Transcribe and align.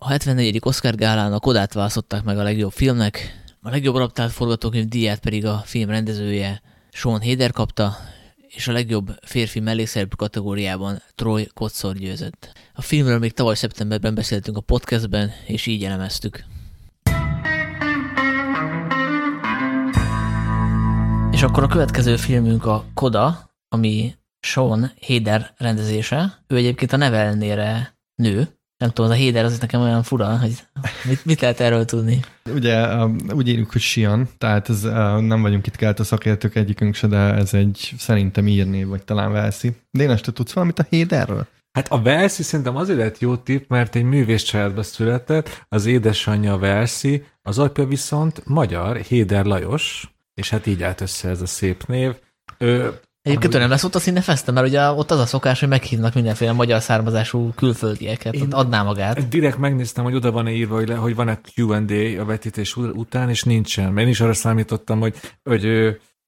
A 0.00 0.08
74. 0.08 0.60
Oscar 0.64 0.94
gálán 0.94 1.32
a 1.32 1.38
Kodát 1.38 1.72
választották 1.72 2.22
meg 2.24 2.38
a 2.38 2.42
legjobb 2.42 2.72
filmnek, 2.72 3.42
a 3.62 3.70
legjobb 3.70 3.94
adaptált 3.94 4.32
forgatókönyv 4.32 4.88
díját 4.88 5.20
pedig 5.20 5.46
a 5.46 5.62
film 5.64 5.90
rendezője 5.90 6.62
Sean 6.90 7.20
Heder 7.20 7.52
kapta, 7.52 7.96
és 8.48 8.68
a 8.68 8.72
legjobb 8.72 9.18
férfi 9.22 9.60
mellékszereplő 9.60 10.14
kategóriában 10.16 11.02
Troy 11.14 11.46
Kotszor 11.54 11.96
győzött. 11.96 12.52
A 12.74 12.82
filmről 12.82 13.18
még 13.18 13.32
tavaly 13.32 13.54
szeptemberben 13.54 14.14
beszéltünk 14.14 14.56
a 14.56 14.60
podcastben, 14.60 15.30
és 15.46 15.66
így 15.66 15.84
elemeztük. 15.84 16.44
És 21.30 21.42
akkor 21.42 21.62
a 21.62 21.68
következő 21.68 22.16
filmünk 22.16 22.66
a 22.66 22.84
Koda, 22.94 23.50
ami 23.68 24.14
Sean 24.40 24.92
Heder 25.00 25.54
rendezése. 25.56 26.42
Ő 26.46 26.56
egyébként 26.56 26.92
a 26.92 26.96
neve 26.96 27.34
nő, 28.14 28.57
nem 28.78 28.90
tudom, 28.90 29.10
az 29.10 29.16
a 29.16 29.20
Héder 29.20 29.44
az 29.44 29.58
nekem 29.58 29.80
olyan 29.80 30.02
fura, 30.02 30.38
hogy 30.38 30.66
mit, 31.04 31.24
mit 31.24 31.40
lehet 31.40 31.60
erről 31.60 31.84
tudni? 31.84 32.20
Ugye 32.54 33.04
úgy 33.32 33.48
írjuk, 33.48 33.72
hogy 33.72 33.80
Sian, 33.80 34.28
tehát 34.38 34.68
ez, 34.68 34.82
nem 35.20 35.42
vagyunk 35.42 35.66
itt 35.66 35.76
kelt 35.76 36.00
a 36.00 36.04
szakértők 36.04 36.54
egyikünk 36.54 36.94
se, 36.94 37.06
de 37.06 37.16
ez 37.16 37.54
egy 37.54 37.94
szerintem 37.98 38.46
írné, 38.46 38.84
vagy 38.84 39.04
talán 39.04 39.32
Velszi. 39.32 39.76
Dénes, 39.90 40.20
te 40.20 40.32
tudsz 40.32 40.52
valamit 40.52 40.78
a 40.78 40.86
Héderről? 40.88 41.46
Hát 41.72 41.88
a 41.92 42.02
Velszi 42.02 42.42
szerintem 42.42 42.76
azért 42.76 42.98
lett 42.98 43.18
jó 43.18 43.36
tipp, 43.36 43.68
mert 43.68 43.94
egy 43.94 44.02
művész 44.02 44.42
családba 44.42 44.82
született, 44.82 45.64
az 45.68 45.86
édesanyja 45.86 46.58
Velszi, 46.58 47.24
az 47.42 47.58
apja 47.58 47.86
viszont 47.86 48.42
magyar, 48.44 48.96
Héder 48.96 49.44
Lajos, 49.44 50.14
és 50.34 50.50
hát 50.50 50.66
így 50.66 50.82
állt 50.82 51.00
össze 51.00 51.28
ez 51.28 51.40
a 51.40 51.46
szép 51.46 51.86
név. 51.86 52.14
Ő 52.58 53.00
Egyébként 53.22 53.52
nem 53.52 53.68
lesz 53.68 53.84
ott 53.84 53.94
a 53.94 53.98
színefeszte, 53.98 54.52
mert 54.52 54.66
ugye 54.66 54.90
ott 54.90 55.10
az 55.10 55.18
a 55.18 55.26
szokás, 55.26 55.60
hogy 55.60 55.68
meghívnak 55.68 56.14
mindenféle 56.14 56.52
magyar 56.52 56.82
származású 56.82 57.52
külföldieket, 57.56 58.34
Én 58.34 58.42
ott 58.42 58.52
adná 58.52 58.82
magát. 58.82 59.28
Direkt 59.28 59.58
megnéztem, 59.58 60.04
hogy 60.04 60.14
oda 60.14 60.32
van-e 60.32 60.50
írva, 60.50 60.74
hogy, 60.74 60.88
le, 60.88 60.94
hogy 60.94 61.14
van-e 61.14 61.40
Q&A 61.54 62.20
a 62.20 62.24
vetítés 62.24 62.76
után, 62.76 63.28
és 63.28 63.42
nincsen. 63.42 63.92
Mert 63.92 64.06
én 64.06 64.12
is 64.12 64.20
arra 64.20 64.32
számítottam, 64.32 65.00
hogy, 65.00 65.14
hogy 65.44 65.66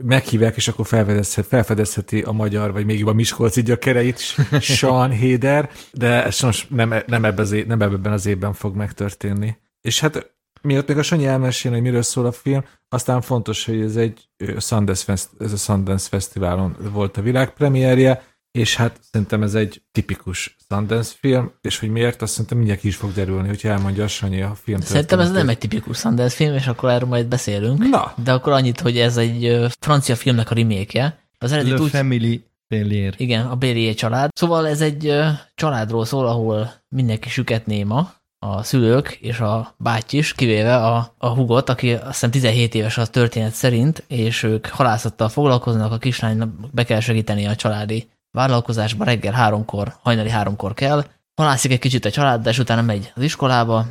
meghívják, 0.02 0.56
és 0.56 0.68
akkor 0.68 0.86
felfedezhet, 0.86 1.46
felfedezheti 1.46 2.20
a 2.20 2.32
magyar, 2.32 2.72
vagy 2.72 2.84
még 2.84 3.06
a 3.06 3.12
Miskolci 3.12 3.62
gyökereit, 3.62 4.20
Sean 4.60 5.10
Héder, 5.10 5.70
de 5.92 6.24
ez 6.24 6.40
most 6.40 6.70
nem, 6.70 6.94
nem, 7.06 7.34
az, 7.36 7.52
év, 7.52 7.66
nem 7.66 7.82
ebben 7.82 8.12
az 8.12 8.26
évben 8.26 8.52
fog 8.52 8.76
megtörténni. 8.76 9.56
És 9.80 10.00
hát 10.00 10.34
miatt 10.62 10.88
még 10.88 10.98
a 10.98 11.02
Sanyi 11.02 11.26
elmesélni, 11.26 11.76
hogy 11.76 11.86
miről 11.86 12.02
szól 12.02 12.26
a 12.26 12.32
film, 12.32 12.64
aztán 12.88 13.20
fontos, 13.20 13.64
hogy 13.64 13.80
ez 13.80 13.96
egy 13.96 14.28
Sundance, 14.58 15.04
Fest, 15.04 15.28
ez 15.38 15.52
a 15.52 15.56
Sundance 15.56 16.08
Fesztiválon 16.08 16.76
volt 16.92 17.16
a 17.16 17.22
világpremierje, 17.22 18.22
és 18.50 18.76
hát 18.76 19.00
szerintem 19.10 19.42
ez 19.42 19.54
egy 19.54 19.82
tipikus 19.92 20.56
Sundance 20.68 21.14
film, 21.18 21.52
és 21.60 21.78
hogy 21.78 21.88
miért, 21.88 22.22
azt 22.22 22.32
szerintem 22.32 22.56
mindjárt 22.56 22.80
ki 22.80 22.88
is 22.88 22.96
fog 22.96 23.12
derülni, 23.12 23.48
hogyha 23.48 23.68
elmondja 23.68 24.04
a 24.04 24.08
Sanyi 24.08 24.42
a 24.42 24.54
film. 24.62 24.80
Szerintem 24.80 25.20
ez 25.20 25.30
nem 25.30 25.48
egy 25.48 25.58
tipikus 25.58 25.98
Sundance 25.98 26.36
film, 26.36 26.54
és 26.54 26.66
akkor 26.66 26.90
erről 26.90 27.08
majd 27.08 27.26
beszélünk. 27.26 27.88
Na. 27.88 28.14
De 28.24 28.32
akkor 28.32 28.52
annyit, 28.52 28.80
hogy 28.80 28.98
ez 28.98 29.16
egy 29.16 29.66
francia 29.80 30.16
filmnek 30.16 30.50
a 30.50 30.54
remake 30.54 31.18
Az 31.38 31.52
eredeti 31.52 31.74
Le 31.74 31.80
úgy... 31.80 31.90
Family 31.90 32.44
Bélier. 32.68 33.14
Igen, 33.16 33.46
a 33.46 33.56
Bélier 33.56 33.94
család. 33.94 34.30
Szóval 34.34 34.68
ez 34.68 34.80
egy 34.80 35.14
családról 35.54 36.04
szól, 36.04 36.26
ahol 36.26 36.72
mindenki 36.88 37.28
süket 37.28 37.66
néma, 37.66 38.12
a 38.46 38.62
szülők 38.62 39.18
és 39.20 39.40
a 39.40 39.74
báty 39.76 40.12
is, 40.12 40.34
kivéve 40.34 40.76
a, 40.76 41.14
a 41.18 41.28
hugot, 41.28 41.68
aki 41.68 41.92
azt 41.92 42.06
hiszem 42.06 42.30
17 42.30 42.74
éves 42.74 42.98
a 42.98 43.06
történet 43.06 43.52
szerint, 43.52 44.04
és 44.06 44.42
ők 44.42 44.66
halászattal 44.66 45.28
foglalkoznak, 45.28 45.92
a 45.92 45.98
kislánynak 45.98 46.50
be 46.72 46.84
kell 46.84 47.00
segíteni 47.00 47.46
a 47.46 47.56
családi 47.56 48.08
vállalkozásba, 48.30 49.04
reggel 49.04 49.32
háromkor, 49.32 49.94
hajnali 50.02 50.30
háromkor 50.30 50.74
kell, 50.74 51.04
halászik 51.34 51.72
egy 51.72 51.78
kicsit 51.78 52.04
a 52.04 52.10
család, 52.10 52.42
de 52.42 52.50
és 52.50 52.58
utána 52.58 52.82
megy 52.82 53.12
az 53.14 53.22
iskolába, 53.22 53.86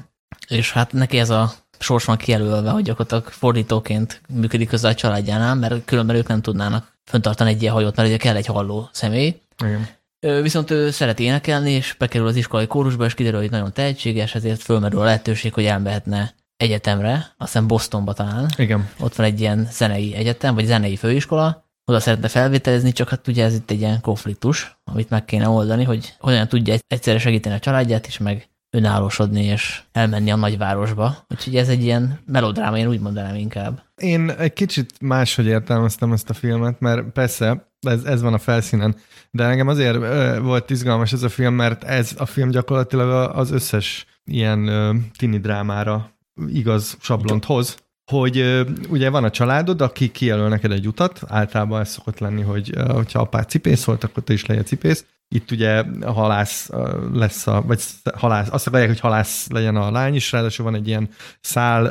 és 0.48 0.72
hát 0.72 0.94
neki 0.94 1.20
ez 1.20 1.30
a 1.30 1.52
sors 1.80 2.06
van 2.06 2.18
kijelölve, 2.18 2.70
hogy 2.70 2.84
gyakorlatilag 2.84 3.28
fordítóként 3.28 4.22
működik 4.30 4.70
közben 4.70 4.92
a 4.92 4.96
családjánál, 4.96 5.56
mert 5.56 5.86
különben 5.86 6.16
ők 6.16 6.28
nem 6.28 6.42
tudnának 6.42 6.94
föntartani 7.04 7.50
egy 7.50 7.62
ilyen 7.62 7.74
hajót, 7.74 7.96
mert 7.96 8.08
ugye 8.08 8.18
kell 8.18 8.36
egy 8.36 8.46
halló 8.46 8.90
személy. 8.92 9.42
Igen. 9.64 9.88
Viszont 10.20 10.72
ő 10.72 10.90
szeret 10.90 11.20
énekelni, 11.20 11.72
és 11.72 11.96
bekerül 11.98 12.28
az 12.28 12.36
iskolai 12.36 12.68
kórusba, 12.68 13.06
és 13.06 13.14
kiderül, 13.14 13.40
hogy 13.40 13.52
nagyon 13.52 13.74
tehetséges, 13.74 14.36
ezért 14.36 14.62
fölmerül 14.62 15.00
a 15.00 15.04
lehetőség, 15.04 15.54
hogy 15.54 15.66
elmehetne 15.66 16.34
egyetemre, 16.58 17.14
azt 17.14 17.52
hiszem 17.52 17.68
Bostonba 17.68 18.14
talán. 18.14 18.50
Igen. 18.58 18.90
Ott 19.00 19.16
van 19.16 19.26
egy 19.26 19.40
ilyen 19.40 19.68
zenei 19.72 20.16
egyetem, 20.16 20.56
vagy 20.56 20.66
zenei 20.66 20.96
főiskola, 20.96 21.68
oda 21.86 22.00
szeretne 22.00 22.28
felvételizni, 22.28 22.92
csak 22.92 23.10
hát 23.10 23.28
ugye 23.28 23.44
ez 23.44 23.54
itt 23.54 23.72
egy 23.72 23.80
ilyen 23.80 24.02
konfliktus, 24.02 24.80
amit 24.84 25.10
meg 25.10 25.26
kéne 25.26 25.50
oldani, 25.50 25.84
hogy 25.84 26.16
hogyan 26.20 26.48
tudja 26.48 26.76
egyszerre 26.88 27.20
segíteni 27.20 27.56
a 27.56 27.60
családját 27.60 28.08
is, 28.08 28.18
meg 28.18 28.50
önállósodni 28.72 29.44
és 29.44 29.82
elmenni 29.92 30.32
a 30.32 30.36
nagyvárosba. 30.36 31.26
Úgyhogy 31.30 31.56
ez 31.56 31.70
egy 31.70 31.84
ilyen 31.84 32.20
melodráma, 32.26 32.78
én 32.78 32.88
úgy 32.88 33.00
mondanám 33.00 33.36
inkább. 33.36 33.84
Én 33.96 34.30
egy 34.30 34.54
kicsit 34.54 35.02
máshogy 35.02 35.46
értelmeztem 35.46 36.12
ezt 36.12 36.30
a 36.30 36.34
filmet, 36.34 36.80
mert 36.80 37.12
persze 37.12 37.69
ez, 37.88 38.04
ez 38.04 38.22
van 38.22 38.34
a 38.34 38.38
felszínen, 38.38 38.96
de 39.32 39.44
engem 39.44 39.68
azért 39.68 39.96
ö, 39.96 40.40
volt 40.42 40.70
izgalmas 40.70 41.14
ez 41.14 41.24
a 41.24 41.30
film, 41.30 41.54
mert 41.54 41.84
ez 41.84 42.16
a 42.18 42.26
film 42.26 42.50
gyakorlatilag 42.50 43.36
az 43.36 43.52
összes 43.52 44.06
ilyen 44.26 44.68
ö, 44.68 44.94
tini 45.18 45.40
drámára 45.40 46.12
igaz 46.48 46.98
sablont 47.02 47.46
hoz, 47.46 47.78
hogy 48.12 48.38
ö, 48.38 48.64
ugye 48.90 49.10
van 49.10 49.24
a 49.24 49.30
családod, 49.30 49.82
aki 49.82 50.12
kijelöl 50.12 50.50
neked 50.50 50.72
egy 50.72 50.88
utat, 50.88 51.22
általában 51.28 51.82
ez 51.82 51.90
szokott 51.90 52.20
lenni, 52.20 52.42
hogy 52.42 52.72
ö, 52.76 52.94
hogyha 52.94 53.20
apád 53.20 53.50
cipész 53.50 53.84
volt, 53.84 54.04
akkor 54.04 54.24
te 54.24 54.34
is 54.34 54.46
legyen 54.46 54.66
cipész, 54.66 55.06
itt 55.36 55.52
ugye 55.52 55.84
a 56.02 56.12
halász 56.12 56.70
lesz 57.14 57.48
a, 57.48 57.62
vagy 57.62 57.82
halász, 58.16 58.48
azt 58.52 58.68
akarják, 58.68 58.90
hogy 58.90 59.00
halász 59.00 59.48
legyen 59.50 59.76
a 59.76 59.92
lány 59.92 60.16
is, 60.16 60.32
ráadásul 60.32 60.66
van 60.66 60.76
egy 60.76 60.88
ilyen 60.88 61.10
szál 61.42 61.86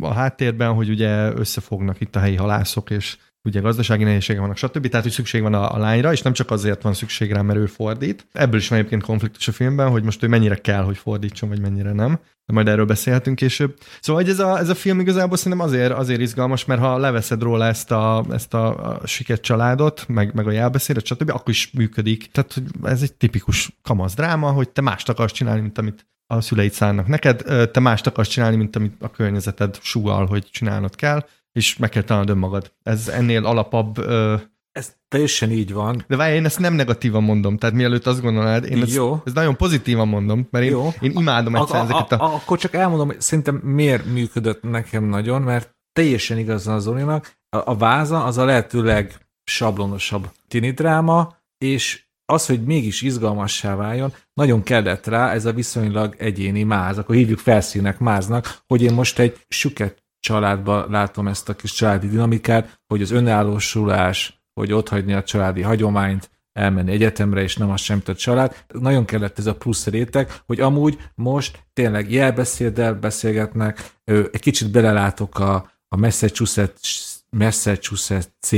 a 0.00 0.12
háttérben, 0.12 0.72
hogy 0.72 0.88
ugye 0.88 1.32
összefognak 1.32 2.00
itt 2.00 2.16
a 2.16 2.18
helyi 2.18 2.36
halászok, 2.36 2.90
és 2.90 3.16
ugye 3.46 3.60
gazdasági 3.60 4.04
nehézségek 4.04 4.40
vannak, 4.40 4.56
stb. 4.56 4.88
Tehát, 4.88 5.04
hogy 5.04 5.14
szükség 5.14 5.42
van 5.42 5.54
a, 5.54 5.74
a 5.74 5.78
lányra, 5.78 6.12
és 6.12 6.22
nem 6.22 6.32
csak 6.32 6.50
azért 6.50 6.82
van 6.82 6.94
szükség 6.94 7.32
rá, 7.32 7.42
mert 7.42 7.58
ő 7.58 7.66
fordít. 7.66 8.26
Ebből 8.32 8.60
is 8.60 8.68
van 8.68 8.78
egyébként 8.78 9.02
konfliktus 9.02 9.48
a 9.48 9.52
filmben, 9.52 9.90
hogy 9.90 10.02
most 10.02 10.22
ő 10.22 10.28
mennyire 10.28 10.56
kell, 10.56 10.82
hogy 10.82 10.96
fordítson, 10.96 11.48
vagy 11.48 11.60
mennyire 11.60 11.92
nem. 11.92 12.18
De 12.46 12.52
majd 12.52 12.68
erről 12.68 12.84
beszélhetünk 12.84 13.36
később. 13.36 13.78
Szóval 14.00 14.22
hogy 14.22 14.30
ez 14.30 14.38
a, 14.38 14.58
ez 14.58 14.68
a 14.68 14.74
film 14.74 15.00
igazából 15.00 15.36
szerintem 15.36 15.66
azért, 15.66 15.92
azért 15.92 16.20
izgalmas, 16.20 16.64
mert 16.64 16.80
ha 16.80 16.98
leveszed 16.98 17.42
róla 17.42 17.64
ezt 17.66 17.90
a, 17.90 18.24
ezt 18.30 18.54
a, 18.54 18.94
a 18.94 19.06
siket 19.06 19.40
családot, 19.40 20.04
meg, 20.08 20.34
meg 20.34 20.46
a 20.46 20.50
jelbeszédet, 20.50 21.06
stb., 21.06 21.30
akkor 21.30 21.48
is 21.48 21.70
működik. 21.72 22.30
Tehát 22.30 22.52
hogy 22.52 22.64
ez 22.82 23.02
egy 23.02 23.14
tipikus 23.14 23.76
kamasz 23.82 24.14
dráma, 24.14 24.50
hogy 24.50 24.68
te 24.68 24.80
mást 24.80 25.08
akarsz 25.08 25.32
csinálni, 25.32 25.60
mint 25.60 25.78
amit 25.78 26.06
a 26.26 26.40
szüleid 26.40 26.72
szánnak 26.72 27.06
neked, 27.06 27.70
te 27.72 27.80
mást 27.80 28.06
akarsz 28.06 28.28
csinálni, 28.28 28.56
mint 28.56 28.76
amit 28.76 28.94
a 29.00 29.10
környezeted 29.10 29.78
súgal, 29.82 30.26
hogy 30.26 30.48
csinálnod 30.50 30.96
kell, 30.96 31.24
és 31.56 31.76
meg 31.76 31.88
kell 31.88 32.02
találnod 32.02 32.30
önmagad. 32.30 32.72
Ez 32.82 33.08
ennél 33.08 33.46
alapabb... 33.46 33.98
Ö... 33.98 34.36
Ez 34.72 34.94
teljesen 35.08 35.50
így 35.50 35.72
van. 35.72 36.04
De 36.08 36.16
várj, 36.16 36.34
én 36.34 36.44
ezt 36.44 36.58
nem 36.58 36.74
negatívan 36.74 37.22
mondom, 37.22 37.56
tehát 37.56 37.74
mielőtt 37.74 38.06
azt 38.06 38.20
gondolnád, 38.20 38.64
én 38.64 38.82
ezt, 38.82 38.94
Jó. 38.94 39.22
ezt 39.24 39.34
nagyon 39.34 39.56
pozitívan 39.56 40.08
mondom, 40.08 40.48
mert 40.50 40.64
én, 40.64 40.70
Jó. 40.70 40.88
én 41.00 41.12
imádom 41.14 41.56
egyszer 41.56 41.80
a, 41.80 41.82
ezeket 41.82 42.12
a... 42.12 42.24
a... 42.24 42.34
Akkor 42.34 42.58
csak 42.58 42.74
elmondom, 42.74 43.06
hogy 43.06 43.20
szerintem 43.20 43.54
miért 43.54 44.04
működött 44.04 44.62
nekem 44.62 45.04
nagyon, 45.04 45.42
mert 45.42 45.76
teljesen 45.92 46.38
igazán 46.38 46.74
az 46.74 46.82
Zolinak, 46.82 47.36
a, 47.48 47.70
a 47.70 47.76
váza 47.76 48.24
az 48.24 48.38
a 48.38 48.44
lehetőleg 48.44 49.28
sablonosabb 49.44 50.30
tini 50.48 50.70
dráma, 50.70 51.36
és 51.58 52.04
az, 52.32 52.46
hogy 52.46 52.64
mégis 52.64 53.02
izgalmassá 53.02 53.74
váljon, 53.74 54.12
nagyon 54.34 54.62
kellett 54.62 55.06
rá 55.06 55.32
ez 55.32 55.44
a 55.44 55.52
viszonylag 55.52 56.14
egyéni 56.18 56.62
máz, 56.62 56.98
akkor 56.98 57.14
hívjuk 57.14 57.38
felszínek 57.38 57.98
máznak, 57.98 58.58
hogy 58.66 58.82
én 58.82 58.94
most 58.94 59.18
egy 59.18 59.44
süket 59.48 60.04
családban 60.26 60.90
látom 60.90 61.28
ezt 61.28 61.48
a 61.48 61.54
kis 61.54 61.72
családi 61.72 62.08
dinamikát, 62.08 62.80
hogy 62.86 63.02
az 63.02 63.10
önállósulás, 63.10 64.42
hogy 64.54 64.72
otthagyni 64.72 65.12
a 65.12 65.22
családi 65.22 65.62
hagyományt, 65.62 66.30
elmenni 66.52 66.92
egyetemre, 66.92 67.42
és 67.42 67.56
nem 67.56 67.70
az 67.70 67.80
sem 67.80 68.02
a 68.06 68.14
család. 68.14 68.64
Nagyon 68.68 69.04
kellett 69.04 69.38
ez 69.38 69.46
a 69.46 69.54
plusz 69.54 69.86
réteg, 69.86 70.32
hogy 70.46 70.60
amúgy 70.60 70.98
most 71.14 71.66
tényleg 71.72 72.12
jelbeszéddel 72.12 72.94
beszélgetnek, 72.94 73.94
egy 74.04 74.40
kicsit 74.40 74.70
belelátok 74.70 75.38
a, 75.38 75.54
a 75.88 75.96
Massachusetts, 75.96 77.14
Massachusetts 77.30 78.52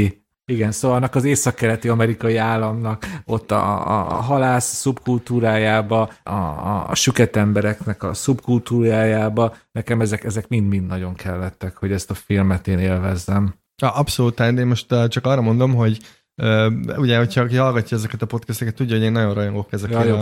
igen, 0.49 0.73
szóval 0.73 0.97
annak 0.97 1.15
az 1.15 1.25
északkeleti 1.25 1.89
amerikai 1.89 2.37
államnak 2.37 3.07
ott 3.25 3.51
a, 3.51 3.89
a, 3.89 4.11
a 4.11 4.15
halász 4.15 4.75
szubkultúrájába, 4.75 6.11
a, 6.23 6.31
a, 6.31 6.89
a 6.89 6.95
süket 6.95 7.37
embereknek 7.37 8.03
a 8.03 8.15
szubkultúrájába, 8.15 9.57
nekem 9.73 10.01
ezek, 10.01 10.25
ezek 10.25 10.49
mind-mind 10.49 10.87
nagyon 10.87 11.15
kellettek, 11.15 11.77
hogy 11.77 11.93
ezt 11.93 12.11
a 12.11 12.15
filmet 12.15 12.69
én 12.69 12.79
élvezzem. 12.79 13.55
Ja, 13.83 13.91
abszolút, 13.91 14.41
én 14.41 14.67
most 14.67 14.95
csak 15.09 15.27
arra 15.27 15.41
mondom, 15.41 15.75
hogy 15.75 15.99
Uh, 16.43 16.73
ugye, 16.97 17.19
hogyha 17.19 17.41
aki 17.41 17.57
hallgatja 17.57 17.97
ezeket 17.97 18.23
a 18.23 18.27
podcasteket, 18.27 18.75
tudja, 18.75 18.97
hogy 18.97 19.05
én 19.05 19.13
nagyon 19.13 19.35
rajongok 19.35 19.73
ezekért 19.73 20.05
ja, 20.05 20.07
jó, 20.07 20.17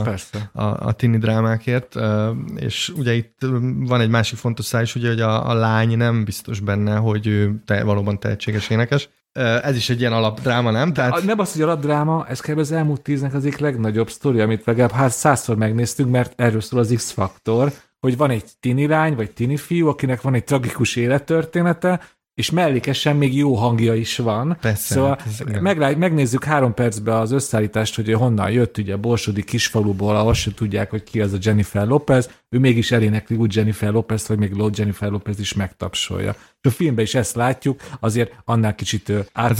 a, 0.53 0.61
a, 0.63 0.77
a 0.87 0.93
tini 0.93 1.19
drámákért, 1.19 1.95
uh, 1.95 2.29
és 2.55 2.93
ugye 2.97 3.15
itt 3.15 3.39
van 3.79 4.01
egy 4.01 4.09
másik 4.09 4.39
fontos 4.39 4.65
száj 4.65 4.83
is, 4.83 4.95
ugye, 4.95 5.09
hogy 5.09 5.21
a, 5.21 5.49
a 5.49 5.55
lány 5.55 5.97
nem 5.97 6.25
biztos 6.25 6.61
benne, 6.61 6.97
hogy 6.97 7.27
ő 7.27 7.63
te, 7.65 7.85
valóban 7.85 8.19
tehetséges 8.19 8.71
énekes, 8.71 9.09
ez 9.37 9.77
is 9.77 9.91
egy 9.91 10.01
ilyen 10.01 10.13
alapdráma, 10.13 10.71
nem? 10.71 10.93
Tehát... 10.93 11.25
Nem 11.25 11.39
az, 11.39 11.53
hogy 11.53 11.63
alapdráma, 11.63 12.27
ez 12.29 12.41
kell 12.41 12.59
az 12.59 12.73
elmúlt 12.73 13.03
tíznek 13.03 13.35
az 13.35 13.45
egyik 13.45 13.59
legnagyobb 13.59 14.11
sztori, 14.11 14.41
amit 14.41 14.65
legalább 14.65 14.91
hát 14.91 15.11
százszor 15.11 15.57
megnéztünk, 15.57 16.11
mert 16.11 16.33
erről 16.37 16.61
szól 16.61 16.81
az 16.81 16.93
X-faktor, 16.97 17.73
hogy 18.01 18.17
van 18.17 18.31
egy 18.31 18.45
tini 18.61 18.87
lány, 18.87 19.15
vagy 19.15 19.31
tini 19.31 19.57
fiú, 19.57 19.89
akinek 19.89 20.21
van 20.21 20.35
egy 20.35 20.45
tragikus 20.45 20.97
élettörténete, 20.97 22.01
és 22.37 22.51
mellékesen 22.51 23.17
még 23.17 23.37
jó 23.37 23.55
hangja 23.55 23.95
is 23.95 24.19
van. 24.19 24.57
Persze, 24.61 24.95
Szóval 24.95 25.19
hát 25.21 25.49
igen. 25.49 25.97
megnézzük 25.99 26.45
három 26.45 26.75
percbe 26.75 27.19
az 27.19 27.33
összeállítást, 27.33 27.95
hogy 27.95 28.13
honnan 28.13 28.51
jött, 28.51 28.79
ugye 28.79 28.95
a 28.95 28.99
borsodi 28.99 29.45
kisfaluból, 29.45 30.17
ahol 30.17 30.35
se 30.35 30.55
tudják, 30.55 30.91
hogy 30.91 31.03
ki 31.03 31.21
az 31.21 31.33
a 31.33 31.37
Jennifer 31.41 31.87
Lopez, 31.87 32.31
ő 32.49 32.59
mégis 32.59 32.93
elénekli 32.93 33.37
úgy 33.37 33.55
Jennifer 33.55 33.93
Lopez, 33.93 34.27
hogy 34.27 34.39
még 34.39 34.53
Lord 34.53 34.79
Jennifer 34.79 35.11
Lopez 35.11 35.39
is 35.41 35.55
megtapsolja. 35.55 36.37
És 36.61 36.71
a 36.71 36.75
filmben 36.75 37.05
is 37.05 37.15
ezt 37.15 37.35
látjuk, 37.35 37.81
azért 38.01 38.33
annál 38.45 38.75
kicsit 38.75 39.09
ö, 39.09 39.19
Hát 39.33 39.51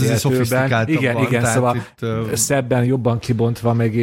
Igen, 0.89 1.17
igen, 1.17 1.41
tehát 1.41 1.55
szóval 1.55 1.75
itt, 1.75 2.35
szebben, 2.35 2.83
jobban 2.83 3.19
kibontva, 3.19 3.73
meg 3.73 3.95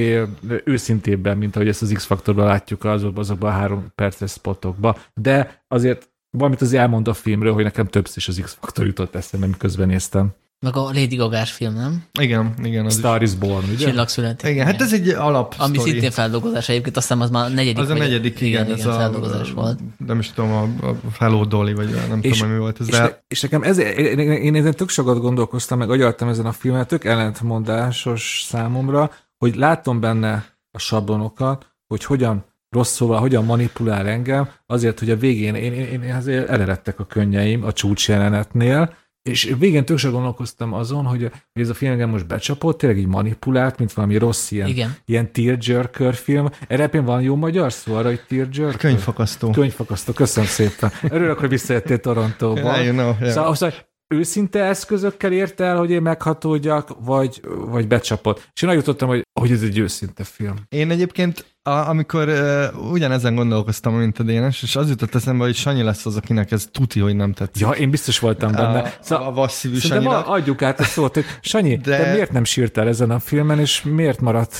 őszintébben, 0.64 1.38
mint 1.38 1.56
ahogy 1.56 1.68
ezt 1.68 1.82
az 1.82 1.92
X-faktorban 1.94 2.46
látjuk 2.46 2.84
azokban, 2.84 3.22
azokban 3.22 3.50
a 3.50 3.54
három 3.54 3.86
perces 3.94 4.30
spotokban. 4.30 4.96
De 5.14 5.62
azért 5.68 6.12
valamit 6.38 6.60
azért 6.62 6.82
elmond 6.82 7.08
a 7.08 7.14
filmről, 7.14 7.52
hogy 7.52 7.64
nekem 7.64 7.86
többször 7.86 8.16
is 8.16 8.28
az 8.28 8.40
X-faktor 8.42 8.86
jutott 8.86 9.14
eszembe, 9.14 9.46
miközben 9.46 9.86
néztem. 9.86 10.28
Meg 10.60 10.76
a 10.76 10.82
Lady 10.82 11.16
Gaga-s 11.16 11.50
film, 11.52 11.74
nem? 11.74 12.04
Igen, 12.20 12.54
igen. 12.62 12.84
Az 12.84 12.92
is. 12.92 12.98
Star 12.98 13.22
is 13.22 13.34
Born, 13.34 13.64
ugye? 13.74 13.86
Csillagszületés. 13.86 14.50
Igen, 14.50 14.66
hát 14.66 14.80
ez 14.80 14.92
egy 14.92 15.08
alap 15.08 15.54
Ami 15.58 15.74
sztori. 15.76 15.90
szintén 15.90 16.10
feldolgozás 16.10 16.68
egyébként, 16.68 16.96
aztán 16.96 17.20
az 17.20 17.30
már 17.30 17.44
a 17.44 17.48
negyedik. 17.48 17.82
Az 17.82 17.88
a 17.90 17.94
negyedik, 17.94 18.40
igen, 18.40 18.64
igen, 18.64 18.78
ez 18.78 18.86
a, 18.86 18.92
feldolgozás 18.92 19.52
volt. 19.52 19.78
nem 20.06 20.18
is 20.18 20.30
tudom, 20.32 20.50
a, 20.52 20.86
a 20.86 20.94
Hello 21.18 21.44
Dolly, 21.44 21.72
vagy 21.74 21.92
a, 21.92 22.06
nem 22.08 22.18
És- 22.22 22.38
tudom, 22.38 22.52
mi 22.52 22.58
volt 22.58 22.80
ez, 22.80 22.86
És, 22.86 22.92
de 22.92 23.02
ne, 23.02 23.08
és 23.28 23.40
nekem 23.40 23.62
ez, 23.62 23.78
én, 23.78 24.18
én, 24.18 24.30
én 24.32 24.54
ezen 24.54 24.74
tök 24.74 24.88
sokat 24.88 25.20
gondolkoztam, 25.20 25.78
meg 25.78 25.90
agyaltam 25.90 26.28
ezen 26.28 26.46
a 26.46 26.52
filmet, 26.52 26.88
tök 26.88 27.04
ellentmondásos 27.04 28.44
számomra, 28.48 29.10
hogy 29.38 29.56
látom 29.56 30.00
benne 30.00 30.44
a 30.70 30.78
sablonokat, 30.78 31.66
hogy 31.86 32.04
hogyan 32.04 32.44
rosszul, 32.74 33.16
hogyan 33.16 33.44
manipulál 33.44 34.06
engem, 34.06 34.48
azért, 34.66 34.98
hogy 34.98 35.10
a 35.10 35.16
végén 35.16 35.54
én, 35.54 35.72
én, 35.72 36.02
én 36.02 36.14
azért 36.14 36.48
eleredtek 36.48 37.00
a 37.00 37.04
könnyeim 37.04 37.64
a 37.64 37.72
csúcsjelenetnél, 37.72 38.94
és 39.30 39.54
végén 39.58 39.84
tök 39.84 39.98
sokat 39.98 40.14
gondolkoztam 40.14 40.72
azon, 40.72 41.04
hogy, 41.04 41.30
hogy 41.52 41.62
ez 41.62 41.68
a 41.68 41.74
film 41.74 41.92
engem 41.92 42.10
most 42.10 42.26
becsapott, 42.26 42.78
tényleg 42.78 42.98
így 42.98 43.06
manipulált, 43.06 43.78
mint 43.78 43.92
valami 43.92 44.16
rossz 44.16 44.50
ilyen, 44.50 44.68
Igen. 44.68 44.96
ilyen 45.04 45.32
tearjerker 45.32 46.14
film. 46.14 46.48
Erre 46.68 46.82
éppen 46.82 47.04
van 47.04 47.22
jó 47.22 47.36
magyar 47.36 47.72
szó 47.72 47.94
arra, 47.94 48.08
hogy 48.08 48.20
tearjerker? 48.28 48.76
könyvfakasztó. 48.76 49.50
Könyvfakasztó, 49.50 50.12
köszönöm 50.12 50.48
szépen. 50.48 50.90
Örülök, 51.02 51.38
hogy 51.38 51.48
visszajöttél 51.48 51.98
Torontóba. 51.98 52.60
Yeah, 52.60 52.84
you 52.84 52.92
know, 52.92 53.12
yeah. 53.20 53.32
Szóval, 53.32 53.54
szóval 53.54 53.74
őszinte 54.14 54.64
eszközökkel 54.64 55.32
ért 55.32 55.60
el, 55.60 55.76
hogy 55.76 55.90
én 55.90 56.02
meghatódjak, 56.02 56.96
vagy, 57.04 57.42
vagy 57.44 57.86
becsapott. 57.86 58.48
És 58.54 58.62
én 58.62 58.68
arra 58.68 58.78
jutottam, 58.78 59.08
hogy, 59.08 59.26
hogy 59.40 59.50
ez 59.50 59.62
egy 59.62 59.78
őszinte 59.78 60.24
film. 60.24 60.54
Én 60.68 60.90
egyébként, 60.90 61.53
a, 61.66 61.70
amikor 61.88 62.28
uh, 62.28 62.90
ugyanezen 62.92 63.34
gondolkoztam, 63.34 63.94
mint 63.94 64.18
a 64.18 64.22
Dénes, 64.22 64.62
és 64.62 64.76
az 64.76 64.88
jutott 64.88 65.14
eszembe, 65.14 65.44
hogy 65.44 65.54
Sanyi 65.54 65.82
lesz 65.82 66.06
az, 66.06 66.16
akinek 66.16 66.50
ez 66.50 66.68
tuti, 66.72 67.00
hogy 67.00 67.16
nem 67.16 67.32
tetszik. 67.32 67.62
Ja, 67.62 67.70
én 67.70 67.90
biztos 67.90 68.18
voltam 68.18 68.52
benne. 68.52 68.80
A, 68.80 68.90
Szóval, 69.00 69.26
a 69.26 69.32
vasszívű 69.32 69.78
a- 70.06 70.32
adjuk 70.32 70.62
át 70.62 70.80
a 70.80 70.84
szót, 70.84 71.14
hogy 71.14 71.24
Sanyi, 71.40 71.76
De... 71.76 71.90
De- 71.90 72.04
te 72.04 72.12
miért 72.12 72.32
nem 72.32 72.44
sírtál 72.44 72.88
ezen 72.88 73.10
a 73.10 73.18
filmen, 73.18 73.58
és 73.58 73.82
miért 73.82 74.20
maradt 74.20 74.56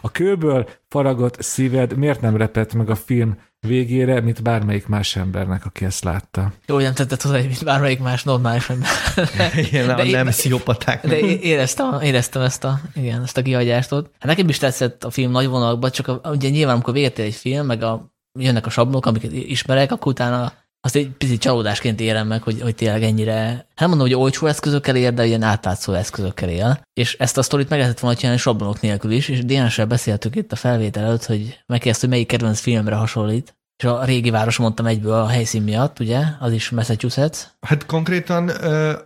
a 0.00 0.10
kőből 0.10 0.68
faragott 0.88 1.42
szíved, 1.42 1.96
miért 1.96 2.20
nem 2.20 2.36
repett 2.36 2.74
meg 2.74 2.90
a 2.90 2.94
film 2.94 3.38
végére, 3.66 4.20
mint 4.20 4.42
bármelyik 4.42 4.86
más 4.86 5.16
embernek, 5.16 5.64
aki 5.64 5.84
ezt 5.84 6.04
látta? 6.04 6.52
Jó, 6.66 6.78
nem 6.78 6.94
tetted 6.94 7.22
hozzá, 7.22 7.36
mint 7.38 7.64
bármelyik 7.64 7.98
más 8.00 8.22
normális 8.22 8.68
ember. 8.70 8.88
Igen, 9.66 9.90
a 9.90 9.94
De 9.94 10.04
én- 10.04 10.10
nem 10.10 10.30
sziópaták. 10.30 11.06
De 11.06 11.18
é- 11.18 11.42
éreztem, 11.42 12.00
éreztem 12.00 12.42
ezt 12.42 12.64
a, 12.64 12.80
igen, 12.94 13.22
ezt 13.22 13.36
a 13.36 13.42
kihagyástot. 13.42 14.10
Hát 14.18 14.24
nekem 14.28 14.48
is 14.48 14.58
tetszett 14.58 15.04
a 15.04 15.10
film 15.10 15.30
nagy 15.30 15.46
vonalakban, 15.46 15.90
csak 15.90 16.08
a, 16.08 16.20
ugye 16.30 16.48
nyilván, 16.48 16.74
amikor 16.74 16.94
véget 16.94 17.18
ér 17.18 17.24
egy 17.24 17.34
film, 17.34 17.66
meg 17.66 17.82
a, 17.82 18.12
jönnek 18.38 18.66
a 18.66 18.70
sablonok, 18.70 19.06
amiket 19.06 19.32
ismerek, 19.32 19.92
akkor 19.92 20.12
utána 20.12 20.52
azt 20.80 20.96
egy 20.96 21.10
picit 21.10 21.40
csalódásként 21.40 22.00
élem 22.00 22.26
meg, 22.26 22.42
hogy, 22.42 22.60
hogy 22.60 22.74
tényleg 22.74 23.02
ennyire, 23.02 23.34
hát 23.34 23.78
nem 23.78 23.88
mondom, 23.88 24.06
hogy 24.06 24.16
olcsó 24.16 24.46
eszközökkel 24.46 24.96
ér, 24.96 25.14
de 25.14 25.26
ilyen 25.26 25.42
átlátszó 25.42 25.92
eszközökkel 25.92 26.48
él. 26.48 26.80
És 26.92 27.14
ezt 27.14 27.38
a 27.38 27.42
sztorit 27.42 27.68
meg 27.68 27.78
lehetett 27.78 28.00
volna 28.00 28.16
csinálni 28.16 28.40
sablonok 28.40 28.80
nélkül 28.80 29.10
is, 29.10 29.28
és 29.28 29.44
Dénessel 29.44 29.86
beszéltük 29.86 30.36
itt 30.36 30.52
a 30.52 30.56
felvétel 30.56 31.04
előtt, 31.04 31.24
hogy 31.24 31.58
megkérdezte, 31.66 32.06
hogy 32.06 32.14
melyik 32.14 32.26
kedvenc 32.26 32.60
filmre 32.60 32.94
hasonlít. 32.94 33.57
És 33.78 33.84
a 33.84 34.04
régi 34.04 34.30
város 34.30 34.56
mondtam 34.56 34.86
egyből 34.86 35.12
a 35.12 35.26
helyszín 35.26 35.62
miatt, 35.62 36.00
ugye, 36.00 36.22
az 36.40 36.52
is 36.52 36.70
Massachusetts. 36.70 37.38
Hát 37.60 37.86
konkrétan 37.86 38.48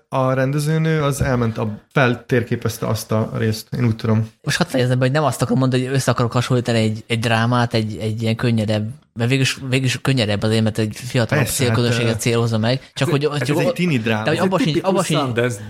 a 0.08 0.32
rendezőnő 0.32 1.02
az 1.02 1.22
elment, 1.22 1.58
a, 1.58 1.78
feltérképezte 1.92 2.86
azt 2.86 3.12
a 3.12 3.30
részt, 3.34 3.68
én 3.78 3.84
úgy 3.84 3.96
tudom. 3.96 4.30
Most 4.42 4.56
hadd 4.56 4.66
fejezem 4.66 4.98
be, 4.98 5.04
hogy 5.04 5.14
nem 5.14 5.24
azt 5.24 5.42
akarom 5.42 5.58
mondani, 5.58 5.84
hogy 5.84 5.94
össze 5.94 6.10
akarok 6.10 6.32
hasonlítani 6.32 6.78
egy, 6.78 7.04
egy 7.06 7.18
drámát, 7.18 7.74
egy, 7.74 7.96
egy 7.96 8.22
ilyen 8.22 8.36
könnyedebb, 8.36 8.90
mert 9.14 9.30
végülis, 9.30 9.58
végülis 9.68 10.00
könnyedebb 10.00 10.42
azért, 10.42 10.62
mert 10.62 10.78
egy 10.78 10.96
fiatal 10.96 11.38
Persze, 11.38 11.64
célközönséget 11.64 12.12
hát, 12.12 12.20
célhozza 12.20 12.58
meg. 12.58 12.90
Csak 12.94 13.08
hogy, 13.08 13.28
Ez 13.32 13.46
csak, 13.46 13.58
egy 13.58 13.72
tini 13.72 13.98
dráma. 13.98 14.22
de 14.22 14.28
hogy 14.28 14.38
Ez 14.38 14.44
abban 14.44 14.58
sincs, 14.58 14.78
abba 14.82 15.02
sincs, 15.02 15.20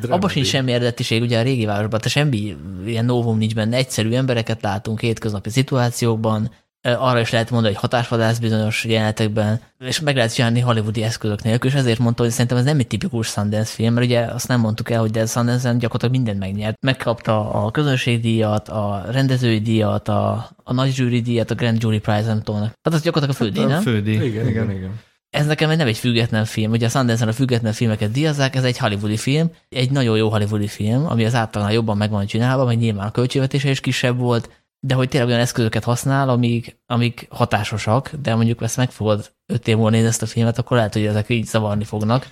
abba 0.08 0.28
sincs 0.28 0.46
semmi 0.46 0.72
eredetiség, 0.72 1.22
ugye 1.22 1.38
a 1.38 1.42
régi 1.42 1.64
városban, 1.64 2.00
tehát 2.00 2.12
semmi 2.12 2.56
ilyen 2.86 3.04
novum 3.04 3.38
nincs 3.38 3.54
benne, 3.54 3.76
egyszerű 3.76 4.12
embereket 4.12 4.62
látunk 4.62 5.00
hétköznapi 5.00 5.50
szituációkban, 5.50 6.50
arra 6.82 7.20
is 7.20 7.30
lehet 7.30 7.50
mondani, 7.50 7.72
hogy 7.72 7.82
hatásvadász 7.82 8.38
bizonyos 8.38 8.84
jelenetekben, 8.84 9.60
és 9.78 10.00
meg 10.00 10.16
lehet 10.16 10.34
csinálni 10.34 10.60
hollywoodi 10.60 11.02
eszközök 11.02 11.42
nélkül, 11.42 11.70
és 11.70 11.76
ezért 11.76 11.98
mondta, 11.98 12.22
hogy 12.22 12.32
szerintem 12.32 12.56
ez 12.56 12.64
nem 12.64 12.78
egy 12.78 12.86
tipikus 12.86 13.26
Sundance 13.26 13.72
film, 13.72 13.94
mert 13.94 14.06
ugye 14.06 14.20
azt 14.20 14.48
nem 14.48 14.60
mondtuk 14.60 14.90
el, 14.90 15.00
hogy 15.00 15.10
de 15.10 15.26
Sundance-en 15.26 15.78
gyakorlatilag 15.78 16.14
mindent 16.14 16.38
megnyert. 16.38 16.76
Megkapta 16.80 17.50
a 17.50 17.70
közönségdíjat, 17.70 18.68
a 18.68 19.04
rendezői 19.10 19.60
díjat, 19.60 20.08
a, 20.08 20.50
a 20.64 20.72
nagy 20.72 20.92
zsűri 20.92 21.20
díjat, 21.20 21.50
a 21.50 21.54
Grand 21.54 21.82
Jury 21.82 21.98
Prize, 21.98 22.26
nem 22.26 22.42
tudom. 22.42 22.60
Tehát 22.60 22.98
az 22.98 23.02
gyakorlatilag 23.02 23.40
a 23.40 23.44
fődíj, 23.44 23.64
a 23.64 23.66
nem? 23.66 23.82
fődi. 23.82 24.12
Igen, 24.12 24.48
igen, 24.48 24.70
igen. 24.70 25.00
ez 25.30 25.46
nekem 25.46 25.70
nem 25.70 25.86
egy 25.86 25.98
független 25.98 26.44
film. 26.44 26.70
Ugye 26.70 26.86
a 26.86 26.88
Sundance-en 26.88 27.28
a 27.28 27.32
független 27.32 27.72
filmeket 27.72 28.10
díjazzák, 28.10 28.54
ez 28.54 28.64
egy 28.64 28.78
hollywoodi 28.78 29.16
film, 29.16 29.50
egy 29.68 29.90
nagyon 29.90 30.16
jó 30.16 30.28
hollywoodi 30.28 30.68
film, 30.68 31.06
ami 31.06 31.24
az 31.24 31.34
általán 31.34 31.72
jobban 31.72 31.96
meg 31.96 32.10
van 32.10 32.26
csinálva, 32.26 32.64
meg 32.64 32.78
nyilván 32.78 33.06
a 33.06 33.10
költségvetése 33.10 33.70
is 33.70 33.80
kisebb 33.80 34.18
volt, 34.18 34.61
de 34.86 34.94
hogy 34.94 35.08
tényleg 35.08 35.28
olyan 35.28 35.40
eszközöket 35.40 35.84
használ, 35.84 36.28
amik, 36.28 36.80
amik 36.86 37.26
hatásosak, 37.30 38.10
de 38.22 38.34
mondjuk 38.34 38.62
ezt 38.62 38.76
meg 38.76 38.90
fogod 38.90 39.32
öt 39.46 39.68
év 39.68 39.74
múlva 39.74 39.90
nézni 39.90 40.06
ezt 40.06 40.22
a 40.22 40.26
filmet, 40.26 40.58
akkor 40.58 40.76
lehet, 40.76 40.92
hogy 40.92 41.06
ezek 41.06 41.28
így 41.28 41.44
zavarni 41.44 41.84
fognak. 41.84 42.28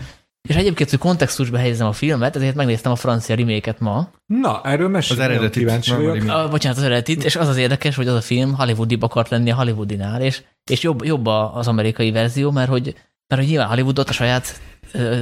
És 0.49 0.55
egyébként, 0.56 0.91
hogy 0.91 0.99
kontextusba 0.99 1.58
helyezem 1.58 1.87
a 1.87 1.93
filmet, 1.93 2.37
ezért 2.37 2.55
megnéztem 2.55 2.93
a 2.93 2.97
francia 2.97 3.35
reméket 3.35 3.81
ma, 3.81 4.11
Na, 4.26 4.61
erről 4.64 4.88
mesélj. 4.88 5.20
Az 5.20 5.25
eredetit, 5.25 5.62
kíváncsi 5.62 5.91
vagyok. 5.91 6.29
a, 6.29 6.49
bocsánat, 6.49 6.79
az 6.79 6.85
eredetit, 6.85 7.25
és 7.25 7.37
az 7.37 7.49
az 7.49 7.56
érdekes, 7.56 7.97
hogy 7.97 8.08
az 8.08 8.14
a 8.14 8.20
film 8.20 8.55
Hollywoodibb 8.55 9.02
akart 9.02 9.29
lenni 9.29 9.50
a 9.50 9.55
Hollywoodinál, 9.55 10.23
és, 10.23 10.43
és 10.70 10.82
jobb, 10.82 11.05
jobb 11.05 11.26
az 11.26 11.69
amerikai 11.69 12.11
verzió, 12.11 12.50
mert 12.50 12.70
hogy, 12.70 12.94
mert 13.29 13.41
hogy 13.41 13.50
nyilván 13.50 13.69
Hollywoodot 13.69 14.08
a 14.08 14.12
saját, 14.12 14.61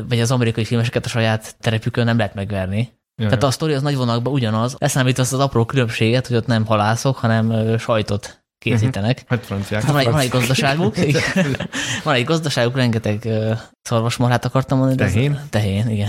vagy 0.08 0.20
az 0.20 0.30
amerikai 0.30 0.64
filmeseket 0.64 1.04
a 1.04 1.08
saját 1.08 1.56
terepükön 1.60 2.04
nem 2.04 2.16
lehet 2.16 2.34
megverni. 2.34 2.97
Ja, 3.18 3.24
Tehát 3.24 3.42
a 3.42 3.50
sztori 3.50 3.72
az 3.72 3.82
nagy 3.82 3.96
vonalakban 3.96 4.32
ugyanaz, 4.32 4.76
leszámít 4.78 5.18
azt 5.18 5.32
az 5.32 5.38
apró 5.38 5.64
különbséget, 5.64 6.26
hogy 6.26 6.36
ott 6.36 6.46
nem 6.46 6.66
halászok, 6.66 7.16
hanem 7.16 7.76
sajtot 7.78 8.42
készítenek. 8.58 9.24
Hát 9.26 9.44
franciák. 9.44 9.82
Van 9.84 9.98
egy, 9.98 10.10
van 10.10 10.20
egy 10.20 10.28
gazdaságuk, 10.28 10.94
van 12.04 12.14
egy 12.14 12.24
gazdaságuk, 12.24 12.76
rengeteg 12.76 13.28
szarvasmarhát 13.82 14.44
akartam 14.44 14.78
mondani. 14.78 15.12
Tehén? 15.12 15.40
Tehén, 15.50 15.88
igen. 15.88 16.08